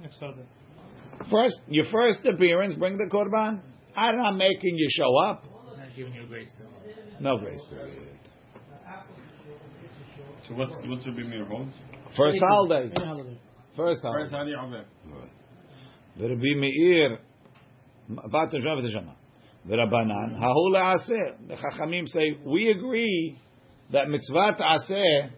[0.00, 0.46] Next Saturday.
[1.31, 3.61] First, your first appearance, bring the korban.
[3.95, 5.45] I'm not making you show up.
[7.19, 8.13] No grace period.
[10.47, 11.73] So what's what's your Meir holds?
[12.17, 12.89] First holiday.
[12.89, 13.39] First holiday.
[13.75, 14.83] First holiday.
[16.19, 17.19] Rabbi Meir,
[18.09, 19.13] the Shabbat Shema.
[19.65, 21.47] The Rabbanan, Hahula Aseh.
[21.47, 23.37] The Chachamim say we agree
[23.91, 25.29] that mitzvah Aseh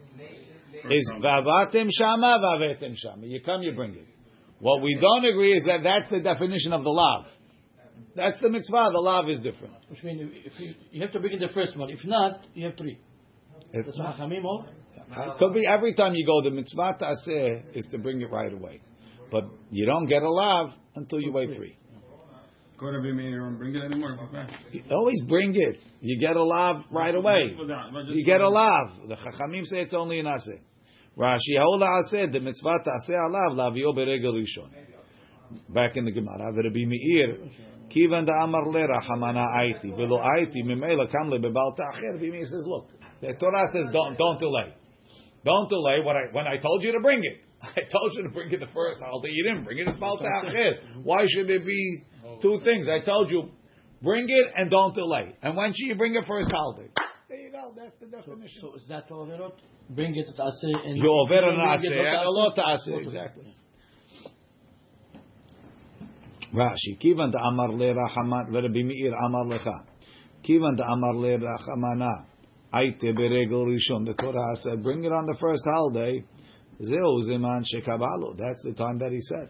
[0.89, 3.27] is vavatim Shama, vavetim Shama.
[3.27, 4.07] You come, you bring it.
[4.59, 7.25] What we don't agree is that that's the definition of the lav.
[8.15, 8.89] That's the mitzvah.
[8.93, 9.73] The lav is different.
[9.89, 11.89] Which means if you, you have to begin the first one.
[11.89, 12.99] If not, you have three.
[13.73, 14.65] It's That's not- Hamim hold.
[15.07, 18.51] It could be every time you go, the mitzvah ta'aseh is to bring it right
[18.51, 18.81] away.
[19.31, 21.77] But you don't get a lav until you wait free.
[22.77, 24.17] Go to Rabbi Meir and bring it anymore.
[24.71, 25.79] You always bring it.
[26.01, 27.55] You get a lav right away.
[28.07, 29.07] You get a lav.
[29.07, 30.59] The Chachamim say it's only an aseh.
[31.17, 34.69] Rashi haola said the mitzvah taseh alav lavio beregel rishon.
[35.69, 37.38] Back in the Gemara, Rabbi Meir,
[37.89, 42.13] kivan da amar le rachamana aiti velo aiti mimela kam le bebal ta'acher.
[42.13, 42.89] Rabbi Meir says, look,
[43.21, 44.73] the Torah says don't don't delay,
[45.45, 46.01] don't delay.
[46.04, 48.60] What I when I told you to bring it, I told you to bring it
[48.60, 49.30] the first holiday.
[49.32, 49.88] You didn't bring it.
[49.88, 51.01] It's bal ta'acher.
[51.04, 52.04] Why should there be
[52.41, 52.89] two things?
[52.89, 53.51] I told you,
[54.01, 55.36] bring it and don't delay.
[55.41, 56.89] And when should you bring it first holiday?
[57.73, 57.86] There.
[57.86, 58.62] That's the definition.
[58.62, 59.54] So is that overot?
[59.89, 62.58] Bring it to Aseh and You over an Bring it aseh not and a lot
[62.58, 62.91] Aseh.
[62.91, 63.56] aseh, exactly.
[66.54, 69.84] Rashi, kivan da amar le rachaman, Rabbi Meir amar lecha.
[70.47, 72.25] Kivan da amar le rachamana,
[72.73, 74.06] aite beregel rishon.
[74.06, 76.23] The Torah said, bring it on the first holiday.
[76.82, 78.38] Zeu zeman shekabalo.
[78.38, 79.49] That's the time that he said.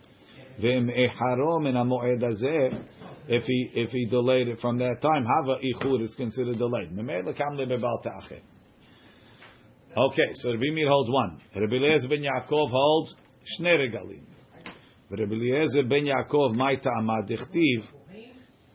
[0.62, 2.88] V'im echaro min hamoed hazeh.
[3.28, 6.92] If he if he delayed it from that time, hava ichur, it's considered delayed.
[9.98, 11.40] Okay, so Rabbi Meir holds one.
[11.56, 13.16] Rabbi Eliezer ben Yaakov holds
[13.58, 14.26] shne regalim.
[15.10, 17.84] Rabbi Eliezer ben Yaakov my ta'amad dichtiv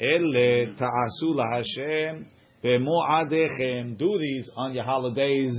[0.00, 2.24] ele ta'asu laHashem
[2.64, 3.98] bemo'adechem.
[3.98, 5.54] Do these on your holidays.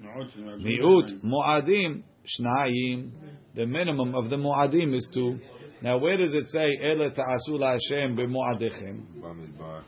[0.00, 2.04] Mi'ut mo'adim
[2.40, 3.10] shnayim.
[3.54, 5.40] The minimum of the mo'adim is two.
[5.82, 9.02] Now, where does it say ele ta'asu laHashem bemo'adechem?
[9.20, 9.82] Bamidbar.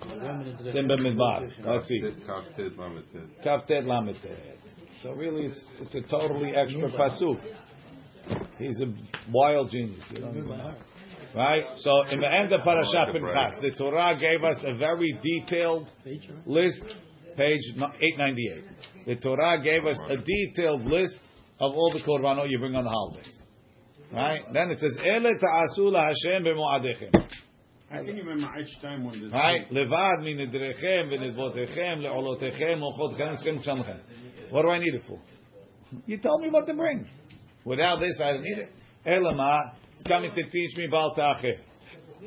[0.67, 1.51] It's in Bamidbar.
[1.65, 2.01] Let's see.
[2.27, 3.45] Kaftet, Lametet.
[3.45, 4.57] Kaftet Lametet.
[5.03, 7.41] So really, it's it's a totally extra pasuk.
[8.59, 8.93] He's a
[9.33, 10.05] wild genius.
[10.11, 10.75] You don't even know.
[11.35, 11.65] Right?
[11.77, 15.89] So in the end of Parashat Pinchas, the Torah gave us a very detailed
[16.47, 16.85] list,
[17.37, 18.65] page 898.
[19.07, 21.19] The Torah gave us a detailed list
[21.61, 23.38] of all the korbanot you bring on the holidays.
[24.13, 24.43] Right?
[24.53, 27.29] Then it says, Ele ta'asu Hashem b'mo'adechem.
[27.91, 29.33] I can remember each time when this.
[29.33, 29.71] Right?
[29.71, 34.01] Levad minidrechem v'nidvotechem le'olotechem u'chodchem eskem shamchem.
[34.51, 35.21] What do I need it for?
[36.07, 37.07] You told me what to bring.
[37.65, 38.71] Without this, I don't need it.
[39.07, 41.61] Elama, it's coming to teach me Baal Ta'acher.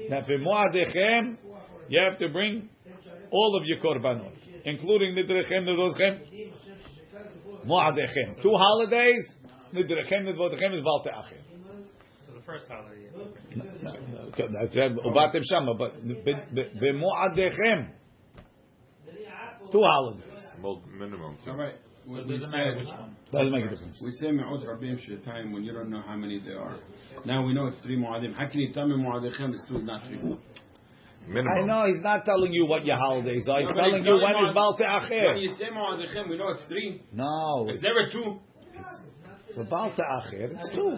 [0.10, 1.38] Now, for Moadechem,
[1.90, 2.70] you have to bring
[3.32, 4.34] all of your korbanot,
[4.66, 6.22] including Nidrechem, Nidvotechem,
[7.66, 8.42] Moadechem.
[8.42, 9.36] Two holidays,
[9.74, 11.51] Nidrechem, Nidvotechem is Ta'acheh.
[12.52, 13.02] So the first holiday.
[13.02, 14.18] you have to bring.
[14.34, 14.92] Okay, That's right.
[14.92, 17.90] Ubatem shama, but b'mo'adechem.
[19.72, 20.48] Two holidays.
[20.62, 21.52] Well, minimum two.
[21.52, 21.76] All right.
[22.06, 23.16] So We, it we doesn't matter which one.
[23.32, 24.02] Doesn't make a difference.
[24.04, 26.80] we say Me'ud Rabim Shir time when you don't know how many there are.
[27.26, 28.38] Now we know it's three Mu'adim.
[28.38, 30.18] How can you tell me Mu'adichem is two, not three?
[31.28, 31.48] Minimum.
[31.48, 33.60] I know he's not telling you what your holidays are.
[33.60, 36.38] He's No, telling he's you telling when is us- Baal When you say Mu'adichem, we
[36.38, 37.04] know it's three.
[37.14, 38.40] No, Is it's, there a two?
[39.56, 40.98] for Baal Te'acher, it's two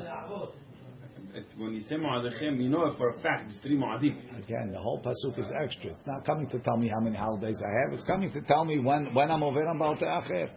[1.35, 4.17] It- When you say Mu'adichem, you know for a fact it's three Mu'adim.
[4.45, 5.91] Again, the whole pasuk is extra.
[5.93, 7.93] It's not coming to tell me how many holidays I have.
[7.95, 10.51] It's coming to tell me when when I'm over on Baal Te'acher.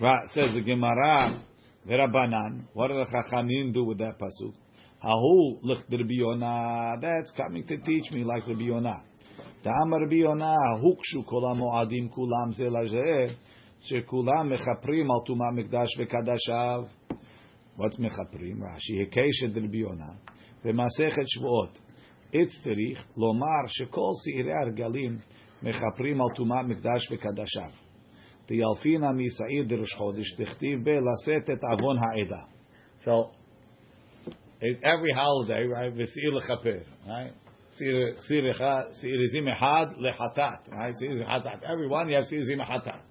[0.00, 1.42] Right, says the Gemara,
[1.86, 2.64] the Rabbanan.
[2.72, 4.54] What do the Chachamim do with that pasuk?
[5.04, 6.96] Hahu lich Rabbi Yonah.
[7.00, 9.02] That's coming to teach me like Rabbi Yonah.
[9.62, 13.34] Ta'amar Rabbi Yonah, hukshu kol ha'mo'adim kulam ze lazeh,
[13.84, 16.84] שכולם מכפרים על טומאה מקדש וקדשיו.
[17.77, 18.59] What's mechaprim?
[18.59, 20.17] Rashi hekeshet del biona
[20.65, 21.69] v'masechet shvuot.
[22.31, 25.21] It's tzerich lomar shekol seirei argalim
[25.63, 27.71] mechaprim al tumat mikdash v'kadashav.
[28.49, 32.47] Tiyalfina misa'ir derush chodesh tichtiv be laset et avon ha'eda.
[33.05, 33.29] So,
[34.59, 37.33] every holiday, right, v'seir lechaper, right?
[37.69, 40.95] Seir zim echad lechatat, right?
[40.95, 41.61] Seir zim hatat.
[41.61, 43.01] Every one you have seir hatat.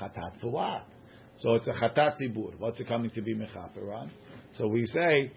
[0.00, 0.86] Hatat for what?
[1.42, 2.56] So it's a chatat zibur.
[2.58, 4.12] What's it coming to be mechaper on?
[4.52, 5.32] So we say,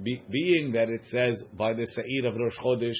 [0.00, 2.94] be, being that it says by the Sa'ir of Rosh Chodesh,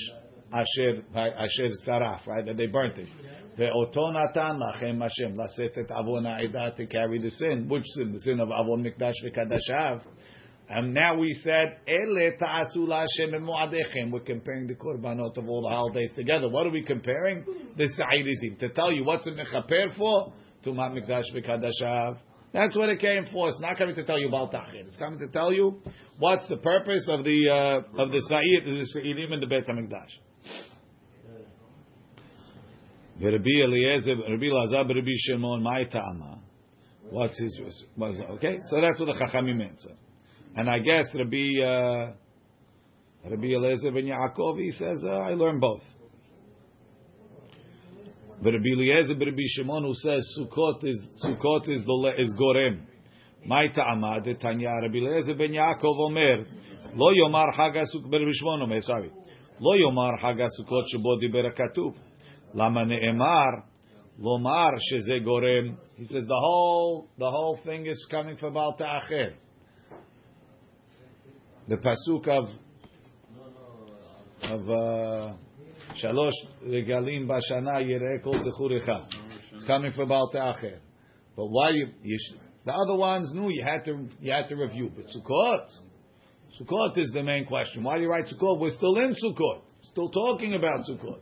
[0.53, 3.09] Asher, by Asher Saraf, right, that they burnt it.
[3.57, 7.69] Ve'oto natan lachem Hashem laset et avon ha'edah to carry the sin.
[7.69, 8.11] Which sin?
[8.11, 10.03] The sin of avon mikdash v'kadashav.
[10.69, 14.11] And now we said, Ele ta'asu la'Hashem emu'adechem.
[14.11, 16.49] We're comparing the korbanot of all the holidays together.
[16.49, 17.45] What are we comparing?
[17.77, 18.59] The sa'irizim.
[18.59, 20.33] To tell you what's it mechaper for?
[20.73, 22.19] Mikdash.
[22.53, 23.49] That's what it came for.
[23.49, 24.87] It's not coming to tell you about Tachir.
[24.87, 25.81] It's coming to tell you
[26.19, 30.11] what's the purpose of the uh, of the Sa'ir, the Sa'irim in the Beit HaMikdash.
[33.21, 36.41] Rabbi Eliezer, Rabbi Rabbi Shimon, my ta'ama.
[37.11, 37.61] What's his?
[37.97, 39.95] What's, okay, so that's what the Chachamim answer.
[40.57, 42.13] And I guess Rabbi uh,
[43.29, 45.83] Rabbi Eliezer ben Yaakov, he says, uh, I learned both.
[48.43, 52.83] Rabbi Eliezer, Rabbi Shimon, who says Sukkot is Sukkot is the is gorem.
[53.47, 56.45] My ta'ama de Tanya Rabbi Eliezer ben Yaakov omer
[56.95, 58.13] lo yomar Haga Sukkot.
[58.13, 59.11] Rabbi Shimon omer sorry
[59.61, 61.95] lo yomar shebo diber katuv.
[62.55, 63.65] Lama ne'emar
[64.21, 65.77] lomar sheze gorem.
[65.97, 69.35] He says the whole the whole thing is coming from Baal Ta'acher.
[71.69, 72.49] The pasuk of
[74.51, 74.69] of.
[74.69, 75.44] Uh,
[76.03, 76.33] Shalosh
[76.67, 79.07] regalim bashana yireh kol zechur.
[79.53, 80.79] It's coming from Baal Te'acher.
[81.37, 84.57] But why you, you sh- the other ones knew you had to you had to
[84.57, 84.91] review.
[84.95, 85.67] But Sukkot,
[86.61, 87.85] Sukkot is the main question.
[87.85, 88.59] Why do you write Sukkot?
[88.59, 89.63] We're still in Sukkot.
[89.83, 91.21] Still talking about Sukkot.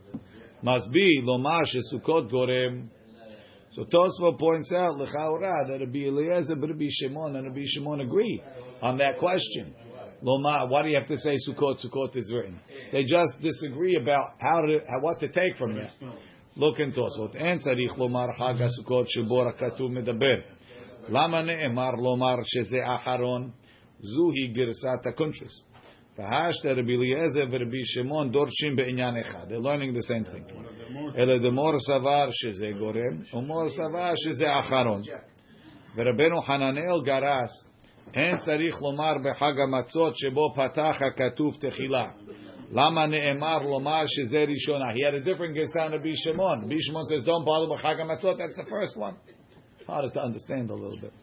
[0.61, 2.89] Must be lomash Sukkot gorem.
[3.73, 8.41] So Tosfot points out lechaura that Rabbi Eliezer, Rabbi Shimon, and Rabbi Shimon agree
[8.81, 9.73] on that question.
[10.22, 11.84] Loma, why do you have to say Sukkot?
[11.84, 12.58] Sukkot is written.
[12.92, 15.92] They just disagree about how to how, what to take from that.
[16.56, 17.40] Look in Tosfot.
[17.40, 20.42] En tzarich lomar Chag Sukkot shebo rakatu medaber.
[21.08, 23.52] Lama ne'emar lomar sheze acharon.
[24.02, 25.52] Zuhi girsat hakuntris.
[26.18, 29.48] V'hashta Rabbi Eliezer v'Rabbi Shimon dorshim be'inyan echad.
[29.48, 30.44] They're learning the same thing.
[31.16, 35.04] Ele demor savar sheze gorem, umor savar sheze acharon.
[35.96, 37.52] ורבנו חננאל גרס,
[38.15, 42.09] אין צריך לומר בחג המצות שבו פתח הכתוב תחילה.
[42.71, 44.85] למה נאמר לומר שזה ראשונה?
[44.93, 46.63] He had a different גרסה רבי שמעון.
[46.65, 49.15] רבי שמעון says, don't bother בחג המצות, that's the first one.
[49.87, 51.13] Hard to understand a little bit.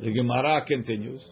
[0.00, 1.22] The Gemara continues.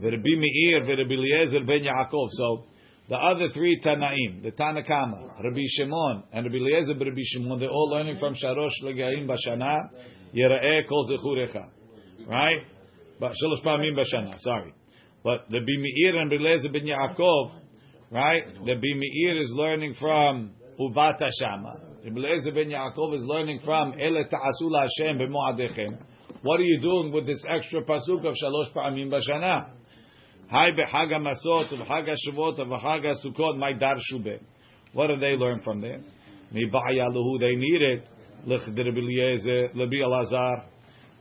[0.00, 2.26] ורבי מאיר ורבי אליעזר בן יעקב.
[2.38, 2.64] So,
[3.08, 7.88] the other three Tanaim, the Tanakama, Rabbi Shimon, and Rabbi Eliezer, Rabbi Shimon, they're all
[7.90, 9.78] learning from Shalosh Regalim Bashana,
[10.34, 11.75] Yera'eh Kol Zechurecha.
[12.26, 12.66] Right?
[13.20, 14.74] But Shalosh Pamim Bashana, sorry.
[15.22, 17.52] But the Meir and Eliezer ben Yaakov,
[18.10, 18.42] right?
[18.64, 21.80] The Meir is learning from Uvata Shama.
[22.04, 25.98] Rabbi Eliezer ben Yaakov is learning from Ele Ta'asul Hashem b'mo'adechem.
[26.42, 29.70] What are you doing with this extra pasuk of Shalosh Pa'amim Bashana?
[30.50, 34.38] Hi b'Chag HaMasot, b'Chag HaShavot, b'Chag HaSukkot, my darshu be.
[34.92, 36.00] What do they learn from there?
[36.52, 38.08] Mi'ba'yaluhu, they need it.
[38.46, 40.68] L'chd Rabbi Eliezer, Rabbi Elazar,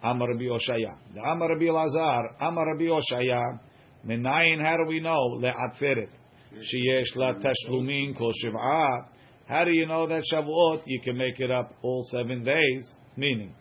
[0.05, 1.13] Amar Rabbi Oshaya.
[1.13, 3.59] The Amar Rabbi Elazar, Amar Rabbi Oshaya,
[4.05, 5.39] Menayin, how do we know?
[5.41, 6.09] Le'atzeret.
[6.53, 9.07] Sheyesh la tashlumin kol shiv'ah.
[9.47, 12.95] How do you know that Shavuot, you can make it up all seven days?
[13.17, 13.53] Meaning,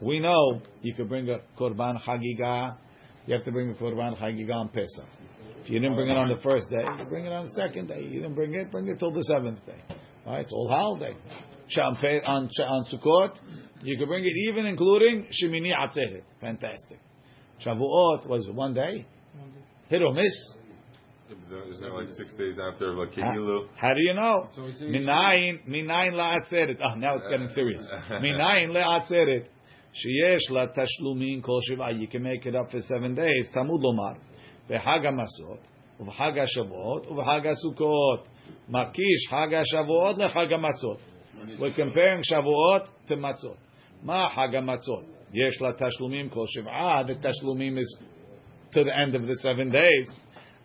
[0.00, 2.76] we know you can bring a Korban Chagiga,
[3.26, 5.06] you have to bring a Korban Chagiga on Pesach.
[5.62, 7.88] If you didn't bring it on the first day, you bring it on the second
[7.88, 8.02] day.
[8.02, 9.82] You didn't bring it, bring it till the seventh day.
[10.26, 11.14] Right, it's all holiday.
[11.76, 13.38] On, on Sukkot,
[13.82, 16.22] you can bring it even including Shemini Atzeret.
[16.40, 16.98] Fantastic.
[17.64, 19.06] Shavuot was one day.
[19.88, 20.32] Hit or miss.
[21.30, 23.68] Isn't it like six days after like How, Kihilu?
[23.76, 24.48] how do you know?
[24.54, 26.78] So he's saying- Minayin, minayin la'atzeret.
[26.82, 27.86] Oh, now it's getting serious.
[28.10, 29.46] Minayin la'atzeret.
[29.94, 31.90] Sheyesh la tashlumin kol shiva.
[31.92, 33.48] You can make it up for seven days.
[33.52, 34.16] Talmud lomar.
[34.70, 35.58] V'chag ha'masot.
[36.00, 37.10] V'chag ha'shavot.
[37.10, 38.24] V'chag ha'sukkot.
[38.72, 40.98] Makish chag ha'shavot lechag ha'matzot.
[41.60, 43.56] We're comparing Shavuot to Matzot.
[44.03, 45.05] Ma Chag HaMatzot.
[45.31, 47.07] Yesh la tashlumim kol shiv'ah.
[47.07, 47.97] The tashlumim is
[48.73, 50.11] to the end of the seven days.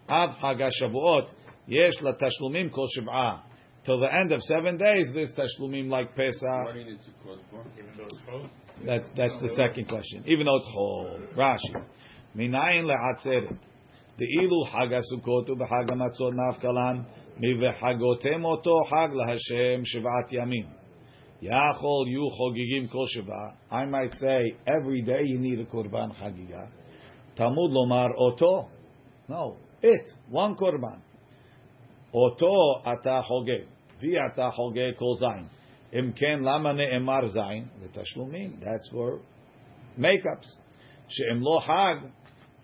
[0.09, 1.29] Av Chag HaShavuot.
[1.67, 3.41] Yesh la tashlumim kol shiv'ah.
[3.85, 6.43] Till the end of seven days, this tashlumim like Pesach.
[6.43, 7.65] What do you need Sukkot for?
[7.79, 8.51] Even though it's cold.
[8.85, 10.25] That's that's the second question.
[10.27, 11.21] Even though it's whole.
[11.37, 11.85] Rashi.
[12.37, 13.57] Minayin le'atzeret.
[14.19, 17.07] The ilu Chag HaSukkot u'b'Chag HaMatzot nafkalan.
[17.41, 20.67] מבחגותם אותו חג להשם שבעת ימים.
[21.44, 23.56] Yachol yu chogigim kosheva.
[23.70, 26.70] I might say every day you need a korban chagiga.
[27.36, 28.70] Talmud lomar oto.
[29.28, 31.02] No, it one korban.
[32.14, 33.66] Oto ata chogeg.
[34.00, 35.48] Vi ata chogeg kol zayin.
[35.94, 37.68] Imken lama ne'emar zayin.
[37.82, 38.60] V'tashlumin.
[38.64, 39.20] That's for
[40.00, 40.48] makeups.
[41.10, 42.10] She'im lo chag.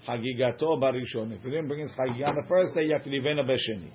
[0.07, 1.33] Chagigato barishon.
[1.33, 3.39] If you didn't bring his chagiga on the first day, you have to leave in
[3.39, 3.89] a besheni.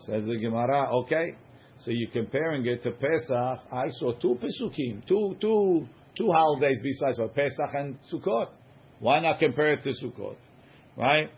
[0.00, 1.36] Says the Gemara, okay.
[1.84, 3.60] So you're comparing it to Pesach.
[3.72, 8.50] I saw two Pesukim, two, two, two holidays besides what Pesach and Sukkot.
[9.00, 10.36] Why not compare it to Sukkot?
[10.96, 11.28] Right?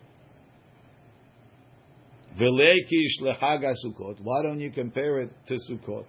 [2.39, 4.19] V'leikish lechag Sukkot.
[4.21, 6.05] Why don't you compare it to Sukkot?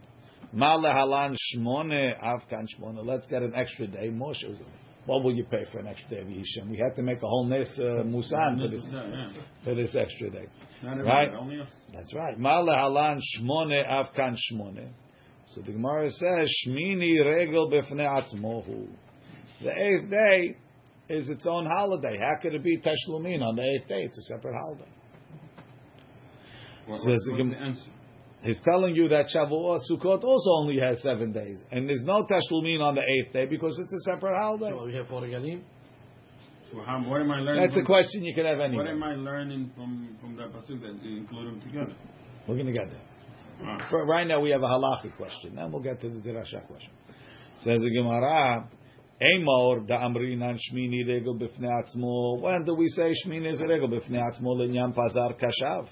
[0.52, 3.04] Ma lehalan shmone avkan shmone.
[3.06, 4.08] Let's get an extra day.
[4.08, 4.54] Moshe,
[5.06, 6.68] what will you pay for an extra day of Yisham?
[6.68, 8.84] We had to make a whole nes uh, musan for this,
[9.64, 10.46] for this extra day.
[10.82, 10.92] Right.
[10.92, 11.68] everybody, only us.
[11.94, 12.38] That's right.
[12.38, 14.88] Ma lehalan shmone avkan shmone.
[15.54, 18.88] So the Gemara says, Shmini regel b'fnei atzmohu.
[19.62, 20.56] The eighth day
[21.08, 22.18] is its own holiday.
[22.18, 24.02] How could it be Tashlumin on the eighth day?
[24.02, 24.90] It's a separate holiday.
[26.86, 27.90] What, what's, the what's the answer?
[28.46, 32.80] He's telling you that Shavuot Sukkot also only has seven days, and there's no Tashlumin
[32.80, 34.70] on the eighth day because it's a separate holiday.
[34.70, 35.62] So we have for Regalim.
[36.70, 37.62] So how, what am I learning?
[37.66, 38.84] That's a question you can have anyway.
[38.84, 41.94] What am I learning from from that pasuk that you include them together?
[42.46, 43.00] We're going to get there.
[43.64, 43.86] Ah.
[43.90, 45.56] For right now, we have a halachic question.
[45.56, 46.90] Then we'll get to the dirasha question.
[47.58, 48.68] Says the Gemara,
[49.20, 52.40] Emor da amrinan shmini regel b'fnei atzmo.
[52.40, 55.88] When do we say shmini is a regel b'fnei atzmo l'inyan pazar kashav?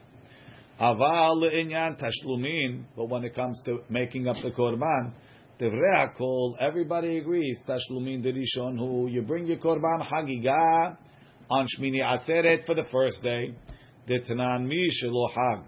[0.80, 2.84] Aval l'inyan tashlumin.
[2.96, 5.12] But when it comes to making up the korban,
[5.60, 10.96] Tevrei HaKol, everybody agrees, tashlumin derishon, who you bring your korban hagiga
[11.48, 13.54] on shmini atzeret for the first day.
[14.08, 15.64] Detnan mi shelo hag.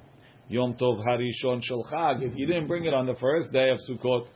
[0.49, 2.23] Yom Tov Harishon Shel Chag.
[2.23, 4.27] If you didn't bring it on the first day of Sukkot,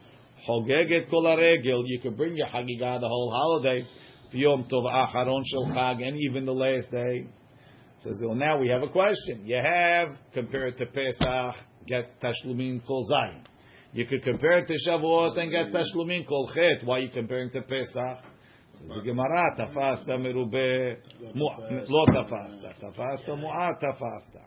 [0.49, 3.87] Chogeget Kol Haregel, you could bring your Hagigah the whole holiday.
[4.33, 7.27] Yom Tov Acharon Shel Chag, and even the last day.
[8.01, 9.43] Says, well, now we have a question.
[9.45, 11.55] You have, compared to Pesach,
[11.87, 13.45] get Tashlumin Kol Zayin.
[13.93, 16.87] You could compare it to Shavuot and get Tashlumin Kol Chet.
[16.87, 18.25] Why are you comparing to Pesach?
[18.73, 20.97] Says the Gemara, Tafasta Merube,
[21.35, 22.75] Lo Tafasta.
[22.83, 24.45] Tafasta Mu'at ah, Tafasta.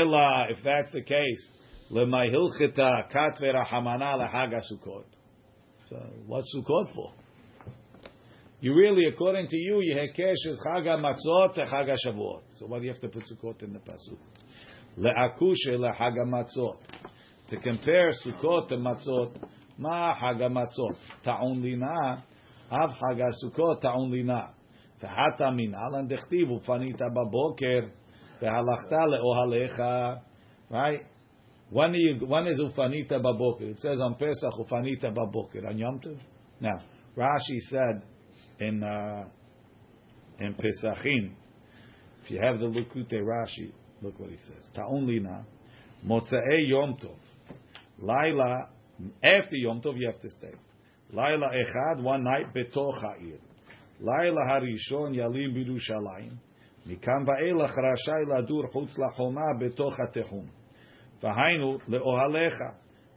[0.00, 1.50] Ella, if that's the case,
[1.90, 5.04] lemay hilchita katve rahamana lehaga sukkot.
[5.90, 5.96] So
[6.26, 7.12] what's sukkot for?
[8.63, 12.41] You really, according to you, you hekesh is chaga matzot to chaga shavuot.
[12.57, 14.19] So why do you have to put sukkot in the pasuk?
[14.97, 16.77] Leakushe lehaga matzot.
[17.49, 19.41] To compare sukkot to matzot,
[19.77, 22.23] ma haga matzot ta'un lina,
[22.69, 24.53] av haga sukkot ta'un lina.
[25.01, 27.79] והתה מנהלן דכתיב ופנית בבוקר
[28.41, 29.79] והלכת לאוהליך,
[30.71, 31.05] right?
[31.71, 33.65] When, are you, when is ufanita baboker?
[33.65, 35.67] It says on Pesach ufanita baboker.
[35.67, 36.19] On Yom Tov?
[36.59, 36.79] Now,
[37.15, 38.03] Rashi said
[38.59, 39.25] in uh,
[40.39, 41.33] in Pesachim,
[42.23, 43.71] if you have the Lukute Rashi,
[44.01, 44.69] look what he says.
[44.75, 45.45] Ta'un lina,
[46.05, 47.17] motzei Yom Tov,
[47.99, 48.69] Laila,
[49.23, 50.53] after Yom Tov you have to stay.
[51.11, 53.39] Laila echad, one night, betoch ha'ir.
[54.01, 56.31] לילה הראשון ילין בירושלים,
[56.85, 60.45] מכאן ואילך רשאי לדור חוץ לחומה בתוך התחום.
[61.23, 62.53] והיינו לאוהליך,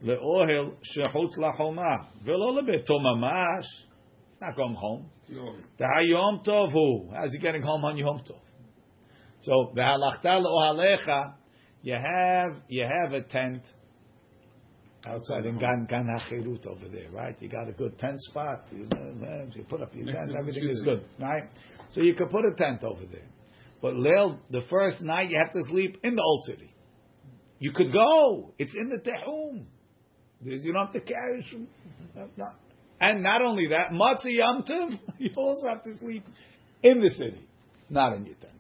[0.03, 3.86] לאוהל שחוץ לחומה, ולא לביתו ממש.
[4.38, 5.10] it's not going home.
[5.80, 7.10] The Hayom Tov, who?
[7.12, 8.38] How's he getting home on Yom Tov?
[9.42, 11.34] So, the Halachta Ohalecha,
[11.82, 13.64] you have, you have a tent
[15.08, 17.36] outside in Gan, Gan HaChirut over there, right?
[17.42, 18.68] You got a good tent spot.
[18.72, 18.88] You,
[19.56, 21.50] you put up your Next tent, everything is good, right?
[21.94, 23.26] So you could put a tent over there.
[23.82, 26.70] But Leil, the first night you have to sleep in the old city.
[27.58, 28.54] You could go.
[28.60, 29.66] It's in the Tehum.
[30.42, 31.40] You don't have to carry.
[31.40, 32.30] It.
[32.38, 32.46] No.
[33.00, 36.24] And not only that, Matzah Yom Tov, you also have to sleep
[36.82, 37.42] in the city,
[37.90, 38.54] not in your tent.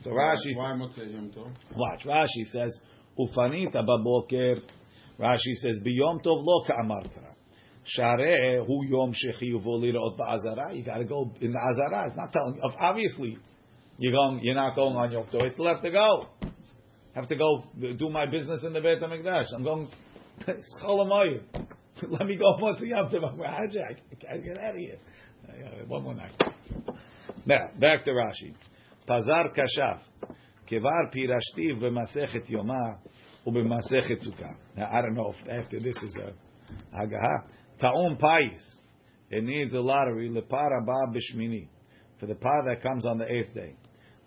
[0.00, 1.50] So Rashi Why Motzei Yom Tov?
[1.74, 2.04] Watch.
[2.04, 2.78] Rashi says,
[3.18, 4.60] "Ufanita baboker."
[5.18, 7.32] Rashi says, "Biyom tov lo ka'amartra."
[7.98, 10.74] Shareh hu yom shechiyuvo liraot ba'azara.
[10.76, 12.06] You got to go in the azara.
[12.06, 12.60] It's not telling.
[12.62, 13.38] of- Obviously,
[13.98, 14.40] you're going.
[14.42, 15.42] You're not going on Yom Tov.
[15.42, 16.26] I still have to go.
[17.14, 19.46] Have to go do my business in the Beit Hamikdash.
[19.54, 19.88] I'm going.
[20.48, 21.42] It's Chol Hamoed.
[22.08, 23.06] Let me go once a Yom.
[23.06, 23.76] I'm Hajj.
[24.28, 24.98] I get out of here.
[25.86, 26.32] One more night.
[27.46, 28.54] Now back to Rashi.
[29.08, 30.00] Pazar Kashaf.
[30.68, 32.98] Kevar Pirashtiv b'Masechet Yoma
[33.46, 34.56] u'b'Masechet Sukkah.
[34.76, 36.32] Now I don't know if after this is a
[36.96, 37.48] Hagaha.
[37.80, 38.78] Ta'um Pais.
[39.30, 40.30] It needs a lottery.
[40.30, 41.68] Lepara ba b'Shmini.
[42.18, 43.76] For the par that comes on the eighth day.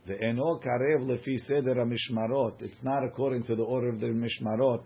[0.08, 2.62] Ve'eno karev lefi seder mishmarot.
[2.62, 4.84] It's not according to the order of the mishmarot.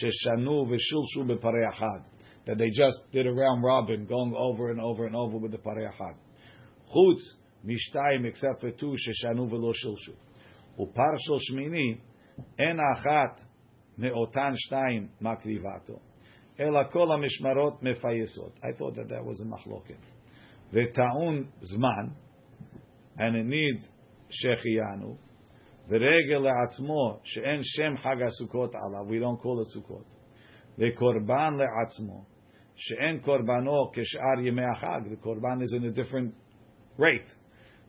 [0.00, 2.04] Sheshanu v'shulshu b'parei achad
[2.49, 5.57] That they just did a round robin, going over and over and over with the
[5.57, 6.15] parei achad.
[6.93, 7.21] Chutz
[7.65, 10.15] mishtayim except for two sheshanu v'lo shilshu.
[10.79, 11.99] Upar shel shmini
[12.59, 13.39] en achat
[13.97, 15.99] me'otan shtayim makrivato.
[16.59, 18.51] Ela kol hamishmarot mefayesot.
[18.63, 19.97] I thought that that was a machloket.
[20.73, 22.11] Ve'ta'un zman,
[23.17, 23.87] and it needs
[24.29, 25.17] shechiyanu.
[25.89, 30.09] ורגל לעצמו, שאין שם חג הסוכות עליו, we don't call it סוכות.
[30.79, 32.25] וקורבן לעצמו,
[32.79, 36.31] שאין קורבנו כשאר ימי החג, the קורבן is in a different
[36.99, 37.35] rate,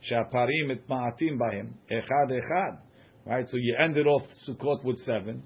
[0.01, 2.71] שהפרים מתמעטים בהם, אחד אחד,
[3.27, 3.47] right?
[3.47, 5.41] So you ended off Sukkot with seven,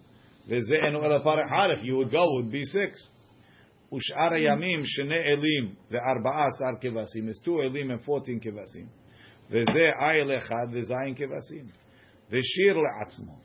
[0.48, 3.12] וזה אינו אלא פר אחד, if you would go, it would be six.
[3.94, 8.86] ושאר הימים שני אלים וארבעה עשר כבשים, is two אלים and fourteen כבשים.
[9.50, 11.66] וזה איל אחד וזין כבשים.
[12.30, 13.42] ושיר לעצמו.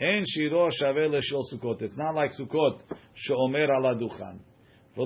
[0.00, 1.82] אין שירו שווה לשל סוכות.
[1.82, 2.82] It's not like סוכות
[3.14, 4.36] שאומר על הדוכן.
[4.97, 5.03] We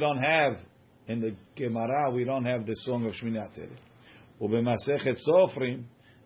[0.00, 0.56] don't have,
[1.08, 3.80] in the Gemara, we don't have the song of שמיני עצרת.
[4.40, 5.82] ובמסכת סופרים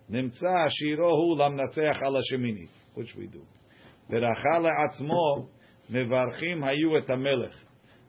[0.09, 3.41] נמצא שירו הוא למנצח על השמינית, which we do.
[4.11, 5.49] ברכה לעצמו
[5.91, 7.65] מברכים היו את המלך.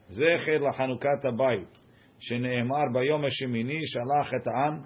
[0.07, 1.77] זכר לחנוכת הבית,
[2.19, 4.81] שנאמר ביום השמיני שלח את העם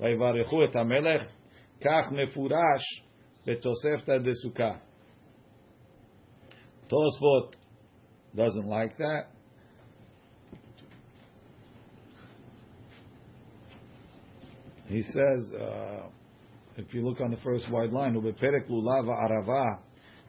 [0.00, 1.26] ויברכו את המלך,
[1.84, 3.02] כך מפורש
[3.46, 4.91] בתוספתא דסוכה.
[6.91, 7.55] תוספות
[8.35, 9.23] doesn't like that.
[14.87, 16.07] He says, uh,
[16.77, 19.63] if you look on the first wide line, ובפרק לולב הערבה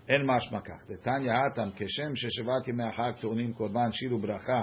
[0.08, 0.90] אין משמע כך.
[0.90, 4.62] דתניא התם, כשם ששבעת ימי החג טעונים קורבן שיר וברכה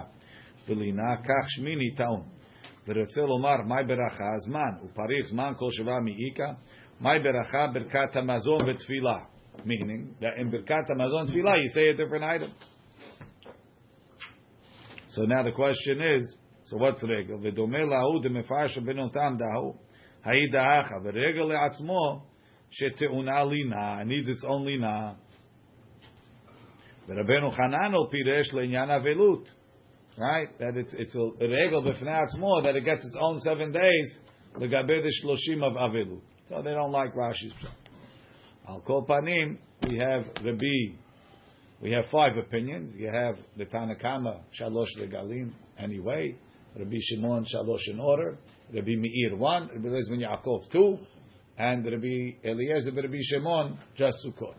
[0.67, 2.23] ולינה, כך שמיני טעון.
[2.87, 4.39] ורוצה לומר, מהי ברכה?
[4.47, 6.51] זמן, ופריך זמן כל שבעה מאיכא,
[6.99, 7.67] מהי ברכה?
[7.73, 9.17] ברכת המזון ותפילה.
[9.64, 12.52] meaning that in Birkat Hamazon Tfilah you say a different item.
[15.10, 17.40] So now the question is, so what's regel?
[17.40, 19.76] The domel lahu de mefarash benotam dahu,
[20.24, 21.02] hayida acha.
[21.02, 22.22] The regel leatzmo
[22.70, 25.16] she teuna needs its own lina.
[27.08, 29.46] The Rabbeinu Chananel pirish leinyan avelut,
[30.16, 30.56] right?
[30.60, 34.18] That it's it's a regel b'fnei atzmo that it gets its own seven days
[34.56, 36.20] legabed shloshim of avelut.
[36.46, 37.52] So they don't like Rashi's.
[38.70, 39.04] Al kol
[39.88, 40.94] we have Rabbi,
[41.82, 42.94] we have five opinions.
[42.96, 46.36] You have the Tanakama, Shalosh Regalim, anyway.
[46.78, 48.38] Rabbi Shimon, Shalosh in order.
[48.72, 49.70] Rabbi Meir, one.
[49.74, 50.98] Rabbi Lezman Yaakov, two.
[51.58, 54.54] And Rabbi Eliezer, Rabbi Shimon, just Sukkot.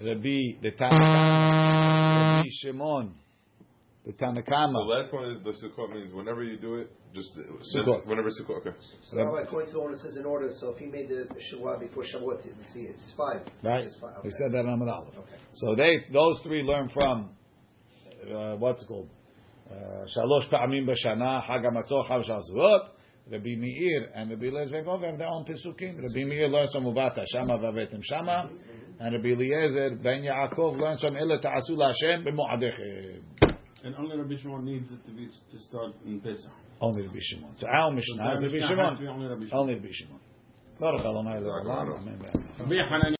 [0.00, 3.14] Rabbi, the Tanakama, Rabbi Shimon,
[4.06, 4.72] the Tanakama.
[4.72, 7.30] The last one is the Sukkot means whenever you do it, just
[7.74, 8.06] Sukkot.
[8.06, 8.58] whenever Sukkot.
[8.66, 8.76] Okay.
[9.02, 10.48] So now, according to the one, it says in order.
[10.60, 13.40] So if he made the Shavua before Shavuot, let's see, it's five.
[13.62, 13.84] Right?
[13.84, 14.16] It's five.
[14.22, 14.36] We Okay.
[14.42, 15.16] said that on Amud Aleph.
[15.16, 15.36] Okay.
[15.54, 17.30] So they, those three learn from,
[18.30, 19.08] uh, what's it called?
[19.70, 22.88] Uh, Shalosh Pa'amim B'Shana, Chag HaMatzot, Chag Shavuot.
[23.32, 25.96] Rabbi Meir and Rabbi Eliezer Vekov have their own Pesukim.
[25.96, 28.50] Rabbi Meir learns from Uvata, Shama Vavetim Shama.
[29.00, 33.22] And Rabbi Eliezer Ben Yaakov learns from Ela Ta'asu L'Hashem B'Mo'adechem.
[33.84, 36.50] And only Rabbi Shimon needs it to be to start in Pesach.
[36.80, 37.52] Only Rabbi Shimon.
[37.56, 39.14] So our Mishnah is Rabbi Mishnah has to be Shimon.
[39.14, 39.60] only Rabbi Shimon.
[39.60, 40.20] Only Rabbi Shimon.
[40.80, 41.38] Adonai
[42.58, 43.12] Rabbi Hanan